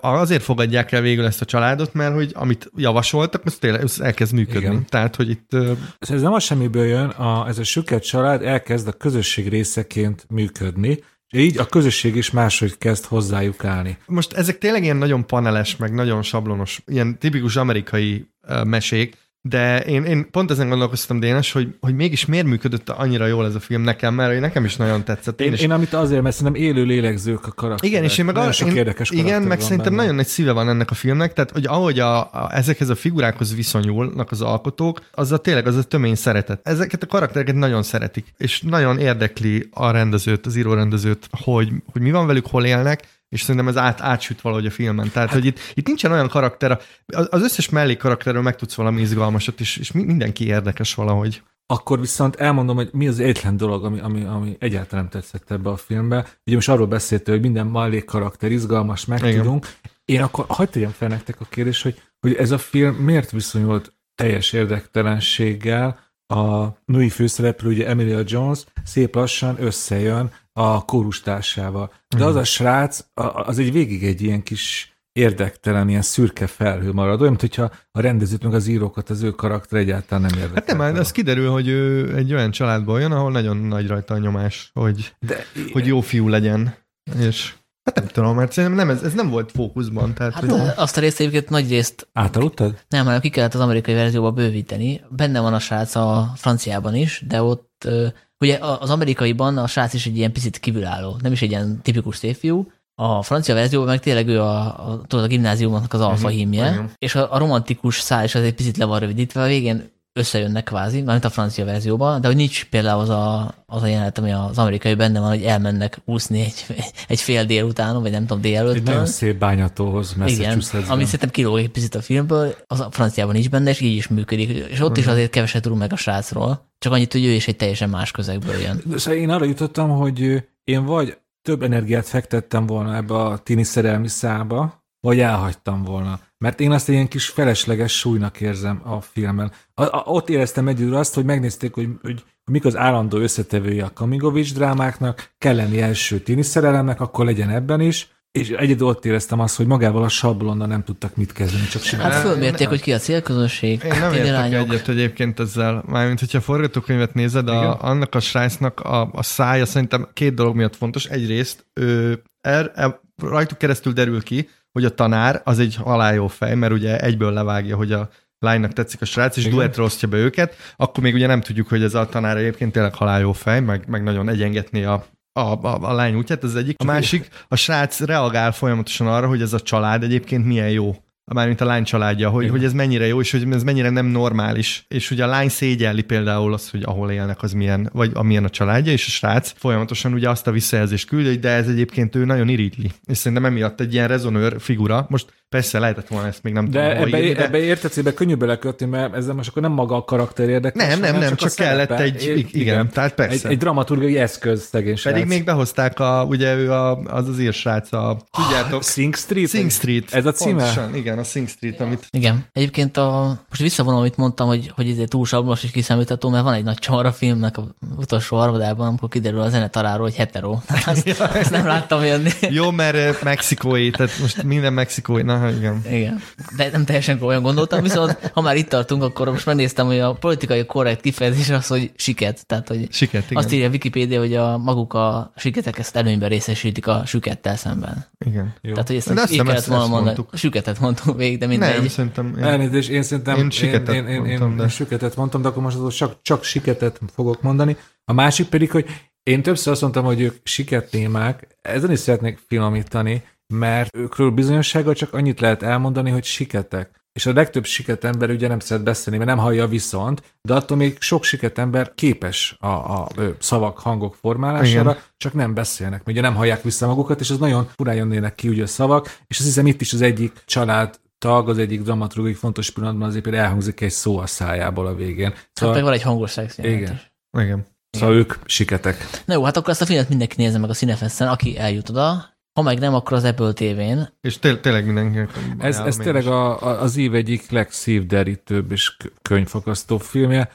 azért 0.00 0.42
fogadják 0.42 0.92
el 0.92 1.00
végül 1.00 1.24
ezt 1.24 1.40
a 1.40 1.44
családot, 1.44 1.94
mert 1.94 2.14
hogy 2.14 2.32
amit 2.34 2.70
javasoltak, 2.76 3.44
az 3.44 3.54
tényleg 3.54 3.84
elkezd 3.98 4.34
működni. 4.34 4.58
Igen. 4.58 4.86
Tehát, 4.88 5.16
hogy 5.16 5.30
itt 5.30 5.56
Ez 5.98 6.22
nem 6.22 6.32
a 6.32 6.40
semmiből 6.40 6.86
jön, 6.86 7.08
a, 7.08 7.48
ez 7.48 7.58
a 7.58 7.64
süket 7.64 8.04
család 8.04 8.42
elkezd 8.42 8.88
a 8.88 8.92
közösség 8.92 9.48
részeként 9.48 10.26
működni, 10.28 10.98
és 11.28 11.40
így 11.40 11.58
a 11.58 11.66
közösség 11.66 12.16
is 12.16 12.30
máshogy 12.30 12.78
kezd 12.78 13.04
hozzájuk 13.04 13.64
állni. 13.64 13.98
most 14.06 14.32
ezek 14.32 14.58
tényleg 14.58 14.82
ilyen 14.82 14.96
nagyon 14.96 15.26
paneles, 15.26 15.76
meg 15.76 15.94
nagyon 15.94 16.22
sablonos, 16.22 16.82
ilyen 16.86 17.18
tipikus 17.18 17.56
amerikai 17.56 18.28
mesék, 18.64 19.16
de 19.42 19.80
én, 19.80 20.04
én 20.04 20.30
pont 20.30 20.50
ezen 20.50 20.68
gondolkoztam, 20.68 21.20
Dénes, 21.20 21.52
hogy, 21.52 21.74
hogy 21.80 21.94
mégis 21.94 22.26
miért 22.26 22.46
működött 22.46 22.88
annyira 22.88 23.26
jól 23.26 23.46
ez 23.46 23.54
a 23.54 23.60
film 23.60 23.82
nekem, 23.82 24.14
mert 24.14 24.30
hogy 24.30 24.40
nekem 24.40 24.64
is 24.64 24.76
nagyon 24.76 25.04
tetszett. 25.04 25.40
Én, 25.40 25.52
is 25.52 25.60
én 25.60 25.70
amit 25.70 25.92
azért, 25.92 26.22
mert 26.22 26.36
szerintem 26.36 26.62
élő 26.62 26.84
lélegzők 26.84 27.46
a 27.46 27.52
karakterek. 27.52 27.92
Igen, 27.92 28.04
és 28.04 28.18
én 28.18 28.24
meg 28.24 28.34
Nagyon 28.34 28.52
sok 28.52 28.68
én, 28.68 28.76
érdekes 28.76 29.10
Igen, 29.10 29.42
meg 29.42 29.60
szerintem 29.60 29.86
benne. 29.86 29.96
nagyon 29.96 30.14
nagy 30.14 30.26
szíve 30.26 30.52
van 30.52 30.68
ennek 30.68 30.90
a 30.90 30.94
filmnek, 30.94 31.32
tehát 31.32 31.50
hogy 31.50 31.66
ahogy 31.66 31.98
a, 31.98 32.20
a, 32.20 32.48
ezekhez 32.52 32.88
a 32.88 32.94
figurákhoz 32.94 33.54
viszonyulnak 33.54 34.30
az 34.30 34.40
alkotók, 34.40 35.00
az 35.12 35.32
a 35.32 35.38
tényleg 35.38 35.66
az 35.66 35.76
a 35.76 35.82
tömény 35.82 36.14
szeretet. 36.14 36.60
Ezeket 36.62 37.02
a 37.02 37.06
karaktereket 37.06 37.54
nagyon 37.54 37.82
szeretik, 37.82 38.26
és 38.36 38.60
nagyon 38.60 38.98
érdekli 38.98 39.68
a 39.70 39.90
rendezőt, 39.90 40.46
az 40.46 40.56
írórendezőt, 40.56 41.28
hogy, 41.30 41.72
hogy 41.92 42.02
mi 42.02 42.10
van 42.10 42.26
velük, 42.26 42.46
hol 42.46 42.64
élnek, 42.64 43.02
és 43.28 43.40
szerintem 43.40 43.68
ez 43.68 43.76
át, 43.76 44.00
átsüt 44.00 44.40
valahogy 44.40 44.66
a 44.66 44.70
filmen. 44.70 45.10
Tehát, 45.10 45.30
hogy 45.30 45.44
itt, 45.44 45.58
itt 45.74 45.86
nincsen 45.86 46.12
olyan 46.12 46.28
karakter, 46.28 46.80
az 47.06 47.28
az 47.30 47.42
összes 47.42 47.68
mellék 47.68 47.98
karakterről 47.98 48.42
megtudsz 48.42 48.74
valami 48.74 49.00
izgalmasat, 49.00 49.60
és, 49.60 49.76
és 49.76 49.92
mi- 49.92 50.04
mindenki 50.04 50.46
érdekes 50.46 50.94
valahogy. 50.94 51.42
Akkor 51.66 52.00
viszont 52.00 52.36
elmondom, 52.36 52.76
hogy 52.76 52.88
mi 52.92 53.08
az 53.08 53.20
egyetlen 53.20 53.56
dolog, 53.56 53.84
ami, 53.84 54.00
ami, 54.00 54.24
ami 54.24 54.56
egyáltalán 54.58 55.08
nem 55.10 55.20
tetszett 55.20 55.50
ebbe 55.50 55.70
a 55.70 55.76
filmbe. 55.76 56.26
Ugye 56.46 56.56
most 56.56 56.68
arról 56.68 56.86
beszéltél, 56.86 57.34
hogy 57.34 57.42
minden 57.42 57.66
mellék 57.66 58.04
karakter 58.04 58.50
izgalmas, 58.50 59.04
megtudunk. 59.04 59.66
Én 60.04 60.22
akkor 60.22 60.44
hagyd 60.48 60.70
tegyem 60.70 60.90
fel 60.90 61.08
nektek 61.08 61.40
a 61.40 61.44
kérdés, 61.44 61.82
hogy, 61.82 62.02
hogy 62.20 62.34
ez 62.34 62.50
a 62.50 62.58
film 62.58 62.94
miért 62.94 63.30
viszonyult 63.30 63.92
teljes 64.14 64.52
érdektelenséggel 64.52 65.98
a 66.26 66.68
női 66.84 67.08
főszereplő, 67.08 67.68
ugye 67.68 67.86
Emilia 67.86 68.22
Jones, 68.26 68.64
szép 68.84 69.14
lassan 69.14 69.56
összejön 69.62 70.30
a 70.58 70.84
kórustársával. 70.84 71.92
De 72.16 72.24
az 72.24 72.34
a 72.36 72.44
srác, 72.44 73.04
a- 73.14 73.46
az 73.46 73.58
egy 73.58 73.72
végig 73.72 74.04
egy 74.04 74.22
ilyen 74.22 74.42
kis 74.42 74.92
érdektelen, 75.12 75.88
ilyen 75.88 76.02
szürke 76.02 76.46
felhő 76.46 76.92
marad, 76.92 77.20
olyan, 77.20 77.36
mintha 77.40 77.70
a 77.92 78.00
rendezőt, 78.00 78.42
meg 78.44 78.54
az 78.54 78.66
írókat, 78.66 79.10
az 79.10 79.22
ő 79.22 79.30
karakter 79.30 79.78
egyáltalán 79.78 80.22
nem 80.30 80.38
érdekel. 80.38 80.54
Hát 80.54 80.66
nem, 80.66 80.78
hát 80.78 80.98
az 80.98 81.10
kiderül, 81.12 81.50
hogy 81.50 81.68
ő 81.68 82.14
egy 82.16 82.32
olyan 82.34 82.50
családból 82.50 83.00
jön, 83.00 83.12
ahol 83.12 83.30
nagyon 83.30 83.56
nagy 83.56 83.86
rajta 83.86 84.14
a 84.14 84.18
nyomás, 84.18 84.70
hogy, 84.74 85.14
De, 85.20 85.36
hogy 85.72 85.86
jó 85.86 86.00
fiú 86.00 86.28
legyen. 86.28 86.74
És 87.20 87.54
hát 87.84 87.94
nem 87.94 88.06
tudom, 88.06 88.36
mert 88.36 88.52
szerintem 88.52 88.86
nem, 88.86 88.96
ez, 88.96 89.02
ez 89.02 89.12
nem 89.14 89.28
volt 89.30 89.50
fókuszban. 89.50 90.14
Tehát, 90.14 90.32
Hát 90.32 90.50
hogy, 90.50 90.60
azt 90.76 90.96
a 90.96 91.00
részt 91.00 91.20
egyébként 91.20 91.48
nagy 91.48 91.68
részt 91.68 92.08
Átaludtad? 92.12 92.84
nem, 92.88 93.04
hanem 93.04 93.20
ki 93.20 93.28
kellett 93.28 93.54
az 93.54 93.60
amerikai 93.60 93.94
verzióba 93.94 94.30
bővíteni. 94.32 95.00
Benne 95.10 95.40
van 95.40 95.54
a 95.54 95.58
srác 95.58 95.94
a 95.94 96.32
franciában 96.36 96.94
is, 96.94 97.24
de 97.28 97.42
ott 97.42 97.82
ö, 97.84 98.06
ugye 98.40 98.58
az 98.60 98.90
amerikaiban 98.90 99.58
a 99.58 99.66
srác 99.66 99.94
is 99.94 100.06
egy 100.06 100.16
ilyen 100.16 100.32
picit 100.32 100.58
kívülálló, 100.58 101.16
nem 101.22 101.32
is 101.32 101.42
egy 101.42 101.50
ilyen 101.50 101.80
tipikus 101.82 102.16
szép 102.16 102.36
fiú. 102.36 102.70
A 102.94 103.22
francia 103.22 103.54
verzióban 103.54 103.88
meg 103.88 104.00
tényleg 104.00 104.28
ő 104.28 104.40
a, 104.40 104.90
a, 104.90 105.02
tudod, 105.06 105.24
a 105.24 105.28
gimnáziumnak 105.28 105.92
az 105.92 106.00
alfa 106.00 106.28
Mhm, 106.28 106.36
hímje, 106.36 106.90
és 106.98 107.14
a, 107.14 107.32
a 107.34 107.38
romantikus 107.38 108.00
szál 108.00 108.24
is 108.24 108.34
az 108.34 108.42
egy 108.42 108.54
picit 108.54 108.76
le 108.76 108.84
van 108.84 108.98
rövidítve, 108.98 109.42
a 109.42 109.46
végén 109.46 109.90
összejönnek 110.18 110.64
kvázi, 110.64 111.00
mármint 111.02 111.24
a 111.24 111.30
francia 111.30 111.64
verzióban, 111.64 112.20
de 112.20 112.26
hogy 112.26 112.36
nincs 112.36 112.64
például 112.64 113.00
az 113.00 113.08
a, 113.08 113.54
az 113.66 113.82
a 113.82 113.86
jelenet, 113.86 114.18
ami 114.18 114.32
az 114.32 114.58
amerikai 114.58 114.94
benne 114.94 115.20
van, 115.20 115.28
hogy 115.28 115.42
elmennek 115.42 115.98
úszni 116.04 116.40
egy, 116.40 116.64
egy 117.08 117.20
fél 117.20 117.44
délutánon, 117.44 118.02
vagy 118.02 118.10
nem 118.10 118.20
tudom, 118.20 118.36
Egy 118.36 118.42
délelőtt. 118.42 118.84
nagyon 118.84 119.06
szép 119.06 119.38
bányatóhoz 119.38 120.14
Igen, 120.26 120.62
ami 120.88 121.04
szerintem 121.04 121.30
kilóg 121.30 121.58
egy 121.58 121.68
picit 121.70 121.94
a 121.94 122.00
filmből, 122.02 122.54
az 122.66 122.80
a 122.80 122.88
franciában 122.90 123.34
is 123.34 123.48
benne, 123.48 123.70
és 123.70 123.80
így 123.80 123.96
is 123.96 124.08
működik. 124.08 124.48
És 124.68 124.80
ott 124.80 124.96
is 124.96 125.04
Mhm. 125.04 125.12
azért 125.12 125.30
keveset 125.30 125.62
tudunk 125.62 125.80
meg 125.80 125.92
a 125.92 125.96
srácról, 125.96 126.66
csak 126.78 126.92
annyit, 126.92 127.12
hogy 127.12 127.24
ő 127.24 127.30
is 127.30 127.48
egy 127.48 127.56
teljesen 127.56 127.88
más 127.88 128.10
közegből 128.10 128.56
jön. 128.60 128.82
Szóval 128.96 129.20
én 129.20 129.30
arra 129.30 129.44
jutottam, 129.44 129.90
hogy 129.90 130.44
én 130.64 130.84
vagy 130.84 131.18
több 131.42 131.62
energiát 131.62 132.06
fektettem 132.08 132.66
volna 132.66 132.96
ebbe 132.96 133.14
a 133.14 133.38
tini 133.38 133.62
szerelmi 133.62 134.08
szába, 134.08 134.84
vagy 135.00 135.20
elhagytam 135.20 135.82
volna. 135.82 136.20
Mert 136.38 136.60
én 136.60 136.70
azt 136.70 136.88
egy 136.88 136.94
ilyen 136.94 137.08
kis 137.08 137.28
felesleges 137.28 137.98
súlynak 137.98 138.40
érzem 138.40 138.80
a 138.84 139.00
filmen. 139.00 139.52
A, 139.74 139.82
a, 139.82 140.02
ott 140.06 140.28
éreztem 140.28 140.68
egyedül 140.68 140.94
azt, 140.94 141.14
hogy 141.14 141.24
megnézték, 141.24 141.74
hogy, 141.74 141.88
hogy 142.02 142.24
mik 142.44 142.64
az 142.64 142.76
állandó 142.76 143.18
összetevője 143.18 143.84
a 143.84 143.92
Kamigovics 143.92 144.54
drámáknak, 144.54 145.30
kell 145.38 145.54
lenni 145.54 145.80
első 145.80 146.18
tini 146.18 146.42
szerelemnek, 146.42 147.00
akkor 147.00 147.24
legyen 147.24 147.50
ebben 147.50 147.80
is, 147.80 148.08
és 148.32 148.50
egyedül 148.50 148.86
ott 148.86 149.04
éreztem 149.04 149.40
azt, 149.40 149.56
hogy 149.56 149.66
magával 149.66 150.02
a 150.02 150.08
sablonnal 150.08 150.66
nem 150.66 150.84
tudtak 150.84 151.16
mit 151.16 151.32
kezdeni, 151.32 151.66
csak 151.66 151.82
simán. 151.82 152.10
Hát 152.10 152.20
fölmérték, 152.20 152.58
nem. 152.58 152.68
hogy 152.68 152.80
ki 152.80 152.92
a 152.92 152.98
célközönség, 152.98 153.82
Én 153.84 154.00
nem 154.00 154.12
értek 154.12 154.52
egyet 154.52 154.88
egyébként 154.88 155.40
ezzel, 155.40 155.84
mármint 155.86 156.20
hogyha 156.20 156.38
a 156.38 156.40
forgatókönyvet 156.40 157.14
nézed, 157.14 157.48
Igen. 157.48 157.56
a, 157.56 157.76
annak 157.80 158.14
a 158.14 158.20
srácnak 158.20 158.80
a, 158.80 159.10
a 159.12 159.22
szája 159.22 159.66
szerintem 159.66 160.08
két 160.12 160.34
dolog 160.34 160.56
miatt 160.56 160.76
fontos. 160.76 161.04
Egyrészt 161.04 161.66
ő, 161.72 162.22
er, 162.40 162.72
er, 162.74 163.00
rajtuk 163.22 163.58
keresztül 163.58 163.92
derül 163.92 164.22
ki, 164.22 164.48
hogy 164.72 164.84
a 164.84 164.94
tanár 164.94 165.40
az 165.44 165.58
egy 165.58 165.74
haláljó 165.74 166.28
fej, 166.28 166.54
mert 166.54 166.72
ugye 166.72 167.00
egyből 167.00 167.32
levágja, 167.32 167.76
hogy 167.76 167.92
a 167.92 168.08
lánynak 168.38 168.72
tetszik 168.72 169.00
a 169.00 169.04
srác, 169.04 169.36
és 169.36 169.44
Igen. 169.44 169.56
duetre 169.56 169.82
osztja 169.82 170.08
be 170.08 170.16
őket, 170.16 170.54
akkor 170.76 171.02
még 171.02 171.14
ugye 171.14 171.26
nem 171.26 171.40
tudjuk, 171.40 171.68
hogy 171.68 171.82
ez 171.82 171.94
a 171.94 172.06
tanár 172.06 172.36
egyébként 172.36 172.72
tényleg 172.72 172.94
haláljó 172.94 173.32
fej, 173.32 173.60
meg, 173.60 173.88
meg 173.88 174.02
nagyon 174.02 174.28
egyengetné 174.28 174.84
a, 174.84 175.04
a, 175.32 175.40
a, 175.40 175.78
a 175.82 175.92
lány 175.92 176.14
útját, 176.14 176.44
ez 176.44 176.50
az 176.50 176.56
egyik. 176.56 176.76
A 176.78 176.84
másik, 176.84 177.28
a 177.48 177.56
srác 177.56 178.00
reagál 178.00 178.52
folyamatosan 178.52 179.06
arra, 179.06 179.28
hogy 179.28 179.42
ez 179.42 179.52
a 179.52 179.60
család 179.60 180.02
egyébként 180.02 180.44
milyen 180.44 180.70
jó. 180.70 180.96
Mármint 181.28 181.60
a 181.60 181.64
lány 181.64 181.84
családja, 181.84 182.28
hogy, 182.28 182.42
Igen. 182.42 182.54
hogy 182.54 182.64
ez 182.64 182.72
mennyire 182.72 183.06
jó, 183.06 183.20
és 183.20 183.30
hogy 183.30 183.46
ez 183.52 183.62
mennyire 183.62 183.90
nem 183.90 184.06
normális. 184.06 184.84
És 184.88 185.10
ugye 185.10 185.24
a 185.24 185.26
lány 185.26 185.48
szégyelli 185.48 186.02
például 186.02 186.52
azt, 186.52 186.70
hogy 186.70 186.82
ahol 186.84 187.10
élnek, 187.10 187.42
az 187.42 187.52
milyen, 187.52 187.90
vagy 187.92 188.10
amilyen 188.14 188.44
a 188.44 188.50
családja, 188.50 188.92
és 188.92 189.06
a 189.06 189.10
srác 189.10 189.52
folyamatosan 189.56 190.12
ugye 190.12 190.28
azt 190.30 190.46
a 190.46 190.50
visszajelzést 190.50 191.08
küldi, 191.08 191.28
hogy 191.28 191.40
de 191.40 191.50
ez 191.50 191.68
egyébként 191.68 192.14
ő 192.14 192.24
nagyon 192.24 192.48
irigli. 192.48 192.90
És 193.06 193.16
szerintem 193.16 193.44
emiatt 193.44 193.80
egy 193.80 193.92
ilyen 193.92 194.08
rezonőr 194.08 194.56
figura. 194.58 195.06
Most 195.08 195.26
persze 195.48 195.78
lehetett 195.78 196.08
volna 196.08 196.26
ezt 196.26 196.42
még 196.42 196.52
nem 196.52 196.70
De 196.70 196.88
tudom, 196.88 197.02
ebbe, 197.06 197.18
írni, 197.18 197.32
de... 197.32 197.44
ebbe 197.44 197.58
értetsz, 197.58 197.96
ebbe 197.96 198.14
könnyű 198.14 198.34
belekötni, 198.34 198.86
mert 198.86 199.14
ezzel 199.14 199.34
most 199.34 199.48
akkor 199.48 199.62
nem 199.62 199.72
maga 199.72 199.96
a 199.96 200.04
karakter 200.04 200.48
érdekel. 200.48 200.88
Nem, 200.88 201.00
nem, 201.00 201.18
nem, 201.18 201.34
csak, 201.36 201.50
a 201.50 201.54
kellett 201.54 201.88
szerepe. 201.88 202.04
egy, 202.04 202.26
É- 202.26 202.54
igen, 202.54 202.88
tehát 202.90 203.20
Egy, 203.20 203.26
persze. 203.26 203.48
egy 203.48 203.58
dramaturgiai 203.58 204.18
eszköz, 204.18 204.62
szegény 204.62 204.96
Pedig 205.02 205.24
még 205.26 205.44
behozták 205.44 206.00
a, 206.00 206.24
ugye 206.28 206.54
ő 206.54 206.72
a, 206.72 206.96
az 206.96 207.28
az 207.28 207.38
írsrác, 207.38 207.92
a, 207.92 208.16
tudjátok, 208.30 208.84
Sing 208.84 209.14
Street? 209.14 209.48
Sing 209.48 209.70
Street. 209.70 210.14
Ez 210.14 210.26
a 210.26 210.32
címe? 210.32 210.52
Pontosan, 210.52 210.94
igen, 210.94 211.17
a 211.18 211.24
Sing 211.24 211.48
Street, 211.48 211.80
amit 211.80 212.06
Igen. 212.10 212.44
Egyébként 212.52 212.96
a, 212.96 213.40
most 213.48 213.60
visszavonom, 213.60 213.98
amit 214.00 214.16
mondtam, 214.16 214.46
hogy, 214.46 214.72
hogy 214.74 214.88
ez 214.90 215.08
túl 215.08 215.26
sablonos 215.26 215.64
és 215.64 215.70
kiszámítható, 215.70 216.28
mert 216.28 216.44
van 216.44 216.52
egy 216.54 216.64
nagy 216.64 216.78
csomar 216.78 217.06
a 217.06 217.12
filmnek 217.12 217.56
a 217.58 217.64
utolsó 217.96 218.36
harmadában, 218.36 218.86
amikor 218.88 219.08
kiderül 219.08 219.40
a 219.40 219.48
zenetaráról, 219.48 220.02
hogy 220.06 220.14
hetero. 220.16 220.58
Azt, 220.86 221.20
azt 221.20 221.50
nem 221.50 221.66
láttam 221.66 222.04
jönni. 222.04 222.30
jó, 222.40 222.70
mert 222.70 222.96
eh, 222.96 223.16
mexikói, 223.22 223.90
tehát 223.90 224.18
most 224.20 224.42
minden 224.42 224.72
mexikói, 224.72 225.22
na 225.22 225.50
igen. 225.50 225.82
Igen. 225.90 226.22
De 226.56 226.68
nem 226.72 226.84
teljesen 226.84 227.22
olyan 227.22 227.42
gondoltam, 227.42 227.82
viszont 227.82 228.30
ha 228.34 228.40
már 228.40 228.56
itt 228.56 228.68
tartunk, 228.68 229.02
akkor 229.02 229.30
most 229.30 229.46
megnéztem, 229.46 229.86
hogy 229.86 229.98
a 229.98 230.12
politikai 230.12 230.66
korrekt 230.66 231.00
kifejezés 231.00 231.50
az, 231.50 231.66
hogy 231.66 231.92
siket. 231.96 232.46
Tehát, 232.46 232.68
hogy 232.68 232.86
Siket, 232.90 233.24
igen. 233.30 233.42
azt 233.42 233.52
írja 233.52 233.66
a 233.66 233.70
Wikipédia, 233.70 234.18
hogy 234.18 234.34
a 234.34 234.58
maguk 234.58 234.94
a 234.94 235.32
siketek 235.36 235.78
ezt 235.78 235.96
előnyben 235.96 236.28
részesítik 236.28 236.86
a 236.86 237.02
sükettel 237.06 237.56
szemben. 237.56 238.06
igen. 238.26 238.54
Jó. 238.62 238.72
Tehát, 238.72 238.86
hogy 238.88 238.96
ezt 238.96 239.06
De 239.08 239.14
nem 239.14 239.22
ezt- 239.22 239.36
volna 239.36 239.52
ezt 239.54 239.68
mondani. 239.68 240.02
mondtuk. 240.02 240.30
Süketet 240.36 240.80
mondtuk 240.80 241.07
végig, 241.16 241.38
de 241.38 241.46
mindegy. 241.46 241.78
Nem, 241.78 241.88
szerintem 241.88 242.34
én, 242.36 242.44
Elnézést, 242.44 242.88
én 242.88 243.02
szerintem 243.02 243.36
Én 243.36 243.50
siketet 243.50 243.94
én, 243.94 244.06
én, 244.06 244.08
én, 244.08 244.18
mondtam, 244.18 244.50
én, 244.50 244.56
de- 244.56 244.62
én 244.62 244.68
siketet 244.68 245.16
mondtam, 245.16 245.42
de 245.42 245.48
akkor 245.48 245.62
most 245.62 245.76
azon 245.76 245.90
csak, 245.90 246.22
csak 246.22 246.44
siketet 246.44 247.00
fogok 247.14 247.42
mondani. 247.42 247.76
A 248.04 248.12
másik 248.12 248.48
pedig, 248.48 248.70
hogy 248.70 248.86
én 249.22 249.42
többször 249.42 249.72
azt 249.72 249.82
mondtam, 249.82 250.04
hogy 250.04 250.20
ők 250.20 250.34
siket 250.42 250.90
témák, 250.90 251.56
ezen 251.62 251.90
is 251.90 251.98
szeretnék 251.98 252.38
finomítani, 252.46 253.22
mert 253.54 253.96
őkről 253.96 254.30
bizonyossággal 254.30 254.94
csak 254.94 255.12
annyit 255.12 255.40
lehet 255.40 255.62
elmondani, 255.62 256.10
hogy 256.10 256.24
siketek. 256.24 256.97
És 257.18 257.26
a 257.26 257.32
legtöbb 257.32 257.64
siket 257.64 258.04
ember 258.04 258.30
ugye 258.30 258.48
nem 258.48 258.58
szeret 258.58 258.84
beszélni, 258.84 259.18
mert 259.18 259.30
nem 259.30 259.38
hallja 259.38 259.66
viszont, 259.66 260.22
de 260.42 260.54
attól 260.54 260.76
még 260.76 260.96
sok 261.00 261.24
siket 261.24 261.58
ember 261.58 261.94
képes 261.94 262.56
a, 262.60 262.66
a 262.66 263.08
szavak, 263.38 263.78
hangok 263.78 264.14
formálására, 264.14 264.90
Igen. 264.90 265.02
csak 265.16 265.32
nem 265.32 265.54
beszélnek, 265.54 266.02
ugye 266.06 266.20
nem 266.20 266.34
hallják 266.34 266.62
vissza 266.62 266.86
magukat, 266.86 267.20
és 267.20 267.30
az 267.30 267.38
nagyon 267.38 267.68
furán 267.74 267.94
jönnének 267.94 268.34
ki 268.34 268.48
ugye 268.48 268.62
a 268.62 268.66
szavak, 268.66 269.18
és 269.26 269.38
azt 269.38 269.46
hiszem 269.46 269.66
itt 269.66 269.80
is 269.80 269.92
az 269.92 270.00
egyik 270.00 270.42
család 270.44 271.00
tag, 271.18 271.48
az 271.48 271.58
egyik 271.58 271.82
dramaturgiai 271.82 272.34
fontos 272.34 272.70
pillanatban 272.70 273.08
azért 273.08 273.22
például 273.22 273.44
elhangzik 273.44 273.80
egy 273.80 273.90
szó 273.90 274.18
a 274.18 274.26
szájából 274.26 274.86
a 274.86 274.94
végén. 274.94 275.30
Hát 275.30 275.48
Szóval, 275.52 275.74
meg 275.74 275.84
van 275.84 275.92
egy 275.92 276.02
hangos 276.02 276.30
szex 276.30 276.58
Igen. 276.58 276.92
is. 276.92 277.12
igen. 277.42 277.66
szóval 277.90 278.14
ők 278.14 278.34
siketek. 278.44 278.96
Na 279.24 279.34
jó, 279.34 279.44
hát 279.44 279.56
akkor 279.56 279.70
ezt 279.70 279.82
a 279.82 279.86
filmet 279.86 280.08
mindenki 280.08 280.34
nézze 280.38 280.58
meg 280.58 280.70
a 280.70 280.74
Cinefessen, 280.74 281.28
aki 281.28 281.58
eljut 281.58 281.88
oda. 281.88 282.36
Ha 282.58 282.64
meg 282.64 282.78
nem, 282.78 282.94
akkor 282.94 283.16
az 283.16 283.24
Apple 283.24 283.52
TV-n. 283.52 284.00
És 284.20 284.38
té- 284.38 284.60
tényleg 284.60 284.84
mindenkinek 284.84 285.30
Ez, 285.58 285.78
ez 285.78 285.96
én 285.96 286.02
tényleg 286.02 286.26
a, 286.26 286.62
a, 286.62 286.82
az 286.82 286.96
év 286.96 287.14
egyik 287.14 287.50
legszívderítőbb 287.50 288.70
és 288.70 288.96
könyvfakasztó 289.22 289.98
filmje. 289.98 290.52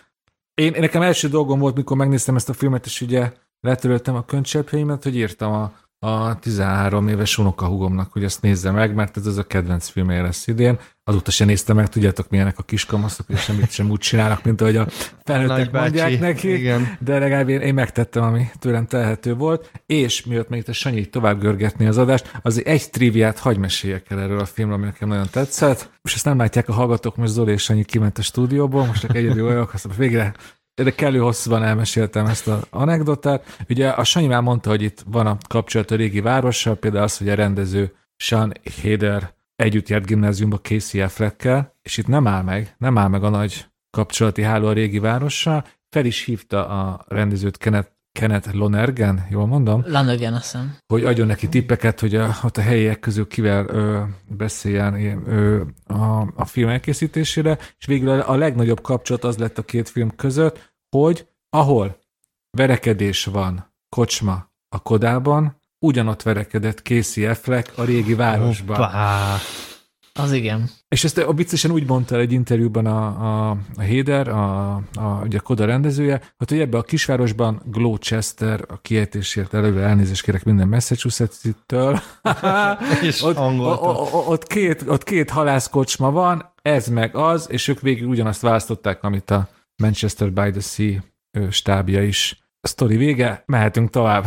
Én, 0.54 0.74
én 0.74 0.82
nekem 0.82 1.02
első 1.02 1.28
dolgom 1.28 1.60
volt, 1.60 1.76
mikor 1.76 1.98
megnéztem 1.98 2.36
ezt 2.36 2.50
a 2.50 2.54
filmet, 2.54 2.86
és 2.86 3.02
ugye 3.02 3.32
letöröltem 3.60 4.16
a 4.16 4.26
könycseppjeimet, 4.26 5.04
hogy 5.04 5.16
írtam 5.16 5.52
a, 5.52 5.74
a 6.04 6.40
13 6.40 7.08
éves 7.08 7.38
unokahugomnak, 7.38 8.12
hogy 8.12 8.24
ezt 8.24 8.42
nézze 8.42 8.72
meg, 8.72 8.94
mert 8.94 9.18
ez 9.18 9.26
az 9.26 9.38
a 9.38 9.44
kedvenc 9.44 9.88
filmje 9.88 10.22
lesz 10.22 10.48
idén. 10.48 10.80
Azóta 11.04 11.32
se 11.32 11.46
néztem 11.46 11.76
meg, 11.76 11.90
tudjátok 11.90 12.30
milyenek 12.30 12.60
a 12.60 12.64
kiskamaszok, 12.64 13.26
és 13.30 13.40
semmit 13.40 13.72
sem 13.72 13.90
úgy 13.90 14.00
csinálnak, 14.00 14.44
mint 14.44 14.62
ahogy 14.62 14.76
a 14.76 14.88
felnőttek 15.24 15.72
mondják 15.72 16.20
neki. 16.20 16.54
igen. 16.54 16.98
De 17.00 17.20
legalább 17.20 17.50
én, 17.50 17.60
én 17.60 17.74
megtettem, 17.74 18.24
ami 18.24 18.50
tőlem 18.60 18.86
telhető 18.86 19.34
volt, 19.34 19.72
és 19.86 20.26
miatt 20.26 20.50
még 20.50 20.64
te 20.64 20.72
Sanyi 20.72 21.06
tovább 21.06 21.40
görgetni 21.40 21.86
az 21.86 21.98
adást, 21.98 22.32
azért 22.42 22.68
egy 22.68 22.90
triviát 22.90 23.40
hagy 23.40 23.58
meséljek 23.58 24.10
el 24.10 24.20
erről 24.20 24.40
a 24.40 24.46
filmről, 24.46 24.78
ami 24.78 24.86
nekem 24.86 25.08
nagyon 25.08 25.28
tetszett, 25.32 25.90
és 26.02 26.14
ezt 26.14 26.26
nem 26.26 26.38
látják 26.38 26.70
a 26.70 26.74
hallgatók, 26.74 27.16
most 27.16 27.32
Zoli 27.32 27.52
és 27.52 27.62
Sanyi 27.62 27.84
kiment 27.84 28.18
a 28.18 28.22
stúdióból, 28.22 28.86
most 28.86 29.02
csak 29.02 29.16
egyedül 29.16 29.46
vagyok, 29.48 29.74
azt 29.74 29.96
végre 29.96 30.34
de 30.76 30.92
kellő 30.92 31.20
hosszúban 31.20 31.64
elmeséltem 31.64 32.26
ezt 32.26 32.48
az 32.48 32.68
anekdotát. 32.70 33.58
Ugye 33.70 33.90
a 33.90 34.04
Sanyi 34.04 34.28
már 34.28 34.42
mondta, 34.42 34.70
hogy 34.70 34.82
itt 34.82 35.04
van 35.06 35.28
a 35.28 35.38
kapcsolat 35.48 35.92
a 35.92 35.96
régi 35.96 36.22
várossal, 36.22 36.76
például 36.76 37.04
az, 37.04 37.18
hogy 37.18 37.30
a 37.30 37.36
rendező 37.36 37.96
Sean 38.16 38.54
Heder 38.82 39.34
együtt 39.56 39.90
járt 39.90 40.06
gimnáziumba 40.06 40.60
Casey 40.60 41.02
Affleckkel, 41.02 41.76
és 41.82 41.98
itt 41.98 42.08
nem 42.08 42.28
áll 42.28 42.42
meg, 42.42 42.76
nem 42.78 42.98
áll 42.98 43.08
meg 43.08 43.24
a 43.24 43.30
nagy 43.30 43.66
kapcsolati 43.90 44.42
háló 44.42 44.68
a 44.68 44.74
régi 44.74 45.00
várossal, 45.00 45.66
fel 45.90 46.06
is 46.06 46.24
hívta 46.24 46.68
a 46.68 47.06
rendezőt 47.08 47.58
Kenneth, 47.58 47.90
Kenneth 48.20 48.54
Lonergan, 48.54 49.26
jól 49.30 49.46
mondom, 49.46 49.84
Lanögen, 49.88 50.34
azt 50.34 50.44
hiszem. 50.44 50.78
hogy 50.88 51.04
adjon 51.04 51.28
neki 51.28 51.50
tippeket, 51.50 52.00
hogy 52.00 52.16
a, 52.16 52.36
ott 52.44 52.58
a 52.58 52.62
helyiek 52.62 53.00
közül 53.00 53.28
kivel 53.28 53.66
ö, 53.68 54.02
beszéljen 54.28 54.94
ö, 55.28 55.62
a, 55.86 56.22
a 56.36 56.46
film 56.46 56.70
elkészítésére, 56.70 57.58
és 57.78 57.86
végül 57.86 58.10
a, 58.10 58.30
a 58.30 58.36
legnagyobb 58.36 58.82
kapcsolat 58.82 59.24
az 59.24 59.38
lett 59.38 59.58
a 59.58 59.64
két 59.64 59.90
film 59.90 60.16
között, 60.16 60.74
hogy 60.90 61.28
ahol 61.50 62.00
verekedés 62.58 63.26
van, 63.26 63.74
kocsma 63.90 64.52
a 64.70 64.80
Kodában, 64.80 65.60
ugyanott 65.80 66.22
verekedett 66.22 66.80
Casey 66.80 67.26
Affleck 67.26 67.78
a 67.78 67.84
régi 67.84 68.14
városban. 68.14 68.76
Hoppá. 68.76 69.36
Az 70.14 70.32
igen. 70.32 70.70
És 70.94 71.04
ezt 71.04 71.18
a 71.18 71.34
viccesen 71.34 71.72
úgy 71.72 71.88
mondta 71.88 72.18
egy 72.18 72.32
interjúban 72.32 72.86
a, 72.86 73.06
a, 73.06 73.58
a 73.76 73.82
Héder, 73.82 74.28
a, 74.28 74.74
a, 74.76 75.22
ugye 75.24 75.38
a 75.38 75.42
Koda 75.42 75.66
rendezője, 75.66 76.22
hogy, 76.38 76.50
hogy 76.50 76.60
ebbe 76.60 76.78
a 76.78 76.82
kisvárosban 76.82 77.62
Gloucester, 77.66 78.66
a 78.68 78.82
kiejtésért 78.82 79.54
előre 79.54 79.82
elnézést 79.82 80.24
kérek 80.24 80.44
minden 80.44 80.68
Massachusetts-től, 80.68 82.00
És 83.10 83.22
ott, 83.22 83.38
o- 83.38 83.82
o- 83.82 84.28
ott, 84.28 84.48
két, 84.48 84.84
ott 84.88 85.04
két 85.04 85.30
halászkocsma 85.30 86.12
van, 86.12 86.54
ez 86.62 86.88
meg 86.88 87.16
az, 87.16 87.48
és 87.52 87.68
ők 87.68 87.82
végig 87.82 88.08
ugyanazt 88.08 88.42
választották, 88.42 89.04
amit 89.04 89.32
a 89.32 89.50
Manchester 89.76 90.32
by 90.32 90.52
the 90.52 90.62
Sea 90.62 91.02
stábja 91.50 92.04
is. 92.04 92.44
A 92.62 92.68
sztori 92.68 92.98
vége, 92.98 93.44
mehetünk 93.46 93.90
tovább. 93.90 94.26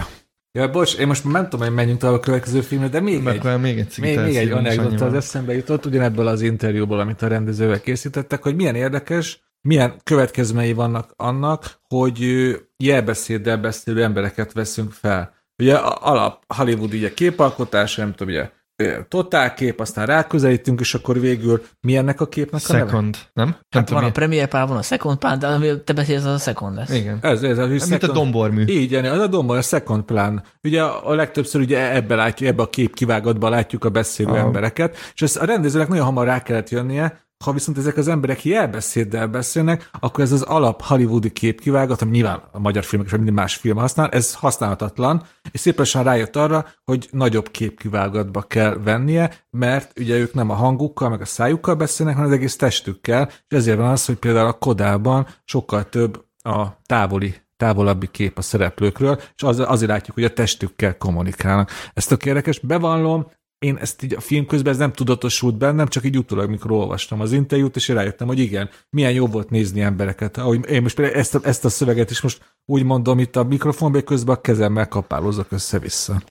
Ja, 0.57 0.71
bocs, 0.71 0.99
én 0.99 1.07
most 1.07 1.25
nem 1.25 1.49
tudom, 1.49 1.67
hogy 1.67 1.75
menjünk 1.75 1.99
tovább 1.99 2.17
a 2.17 2.21
következő 2.21 2.61
filmre, 2.61 2.89
de 2.89 3.01
még 3.01 3.23
Meg 3.23 3.47
egy, 3.47 3.61
még 3.61 3.79
egy 3.79 3.95
még, 3.99 4.19
még 4.19 4.37
egy 4.37 4.51
anekdota 4.51 5.05
az 5.05 5.15
eszembe 5.15 5.55
jutott, 5.55 5.87
ugyanebből 5.87 6.27
az 6.27 6.41
interjúból, 6.41 7.01
amit 7.01 7.23
a 7.23 7.29
rendezővel 7.29 7.81
készítettek, 7.81 8.43
hogy 8.43 8.57
milyen 8.57 8.75
érdekes, 8.75 9.41
milyen 9.61 9.95
következményei 10.05 10.73
vannak 10.73 11.13
annak, 11.17 11.81
hogy 11.89 12.21
jelbeszéddel 12.77 13.59
beszélő 13.59 14.03
embereket 14.03 14.53
veszünk 14.53 14.93
fel. 14.93 15.35
Ugye 15.59 15.75
alap 15.77 16.45
Hollywood 16.57 16.93
ugye 16.93 17.15
képalkotás, 17.15 17.97
nem 17.97 18.15
tudom, 18.15 18.35
ugye 18.35 18.51
ö, 18.77 18.99
totálkép, 19.09 19.81
aztán 19.81 20.07
ráközelítünk, 20.07 20.81
és 20.81 20.95
akkor 20.95 21.21
végül 21.21 21.63
mi 21.81 21.97
ennek 21.97 22.21
a 22.21 22.27
képnek 22.29 22.61
a 22.69 22.73
neve? 22.73 22.85
Second, 22.87 23.17
nem? 23.33 23.47
nem 23.47 23.57
Hát 23.71 23.85
tudom, 23.85 23.95
van 23.95 24.03
a 24.03 24.07
mi- 24.07 24.13
Premier 24.13 24.49
Pál, 24.49 24.67
van 24.67 24.77
a 24.77 24.83
Second 24.83 25.19
Pál, 25.19 25.37
de 25.39 25.47
ami 25.47 25.83
te 25.85 25.93
beszélsz, 25.93 26.25
az 26.25 26.33
a 26.35 26.39
Second 26.39 26.75
lesz. 26.77 26.91
Igen. 26.91 27.19
Ez, 27.23 27.43
ez, 27.43 27.59
ez, 27.59 27.89
Mint 27.89 28.03
a 28.03 28.13
dombormű. 28.13 28.65
így, 28.67 28.95
az 28.95 29.19
a 29.19 29.27
domba, 29.27 29.57
a 29.57 29.63
second 29.63 30.03
plan. 30.03 30.43
Ugye 30.63 30.83
a 30.83 31.15
legtöbbször 31.15 31.61
ugye 31.61 31.95
ebbe 31.95 32.15
látjuk, 32.15 32.49
ebbe 32.49 32.63
a 32.63 32.71
kép 32.71 32.95
kivágatba 32.95 33.49
látjuk 33.49 33.85
a 33.85 33.89
beszélő 33.89 34.29
Aha. 34.31 34.39
embereket, 34.39 34.97
és 35.15 35.23
ezt 35.23 35.37
a 35.37 35.45
rendezőnek 35.45 35.89
nagyon 35.89 36.05
hamar 36.05 36.27
rá 36.27 36.43
kellett 36.43 36.69
jönnie, 36.71 37.25
ha 37.45 37.53
viszont 37.53 37.79
ezek 37.79 37.97
az 37.97 38.09
emberek 38.09 38.45
jelbeszéddel 38.45 39.27
beszélnek, 39.27 39.91
akkor 40.01 40.25
ez 40.25 40.33
az 40.33 40.43
alap 40.43 40.83
hollywoodi 40.83 41.33
képkivágat, 41.33 42.03
ami 42.03 42.11
nyilván 42.11 42.43
a 42.53 42.59
magyar 42.59 42.85
filmek 42.85 43.07
és 43.09 43.13
minden 43.13 43.35
más 43.35 43.57
film 43.57 43.77
használ, 43.77 44.09
ez 44.09 44.35
használhatatlan, 44.35 45.23
és 45.51 45.61
szépen 45.61 45.87
rájött 46.03 46.37
arra, 46.37 46.67
hogy 46.85 47.09
nagyobb 47.11 47.51
képkivágatba 47.51 48.43
kell 48.43 48.75
vennie, 48.75 49.47
mert 49.51 49.99
ugye 49.99 50.17
ők 50.17 50.35
nem 50.35 50.51
a 50.51 50.55
hangukkal, 50.55 51.09
meg 51.09 51.21
a 51.21 51.25
szájukkal 51.25 51.75
beszélnek, 51.75 52.15
hanem 52.15 52.31
az 52.31 52.37
egész 52.37 52.57
testükkel, 52.57 53.29
és 53.29 53.57
ezért 53.57 53.79
van 53.79 53.91
az, 53.91 54.05
hogy 54.05 54.17
például 54.17 54.47
a 54.47 54.59
Kodában 54.59 55.27
sokkal 55.45 55.89
több 55.89 56.25
a 56.43 56.81
távoli 56.87 57.35
távolabbi 57.57 58.09
kép 58.11 58.39
a 58.39 58.43
szereplőkről, 58.43 59.21
és 59.37 59.43
az, 59.43 59.59
azért 59.59 59.91
látjuk, 59.91 60.15
hogy 60.15 60.25
a 60.25 60.33
testükkel 60.33 60.97
kommunikálnak. 60.97 61.71
Ez 61.95 62.07
tök 62.07 62.25
érdekes, 62.25 62.59
bevallom, 62.59 63.27
én 63.59 63.77
ezt 63.77 64.03
így 64.03 64.15
a 64.15 64.21
film 64.21 64.47
közben 64.47 64.73
ez 64.73 64.79
nem 64.79 64.93
tudatosult 64.93 65.59
bennem, 65.59 65.87
csak 65.87 66.05
így 66.05 66.19
utólag, 66.19 66.51
mikor 66.51 66.71
olvastam 66.71 67.21
az 67.21 67.33
interjút, 67.33 67.77
és 67.77 67.89
rájöttem, 67.89 68.27
hogy 68.27 68.39
igen, 68.39 68.71
milyen 68.91 69.13
jó 69.13 69.27
volt 69.27 69.51
nézni 69.51 69.81
embereket. 69.81 70.37
Ahogy 70.37 70.71
én 70.71 70.83
most 70.83 70.97
például 70.97 71.19
ezt 71.19 71.35
a, 71.35 71.41
ezt 71.43 71.65
a 71.65 71.69
szöveget 71.69 72.11
is 72.11 72.21
most 72.21 72.55
úgy 72.65 72.85
mondom 72.85 73.19
itt 73.19 73.37
a 73.37 73.45
mikrofonba, 73.45 74.03
közben 74.03 74.35
a 74.35 74.41
kezemmel 74.41 74.89
kapálózok 74.89 75.53
össze-vissza. 75.53 76.23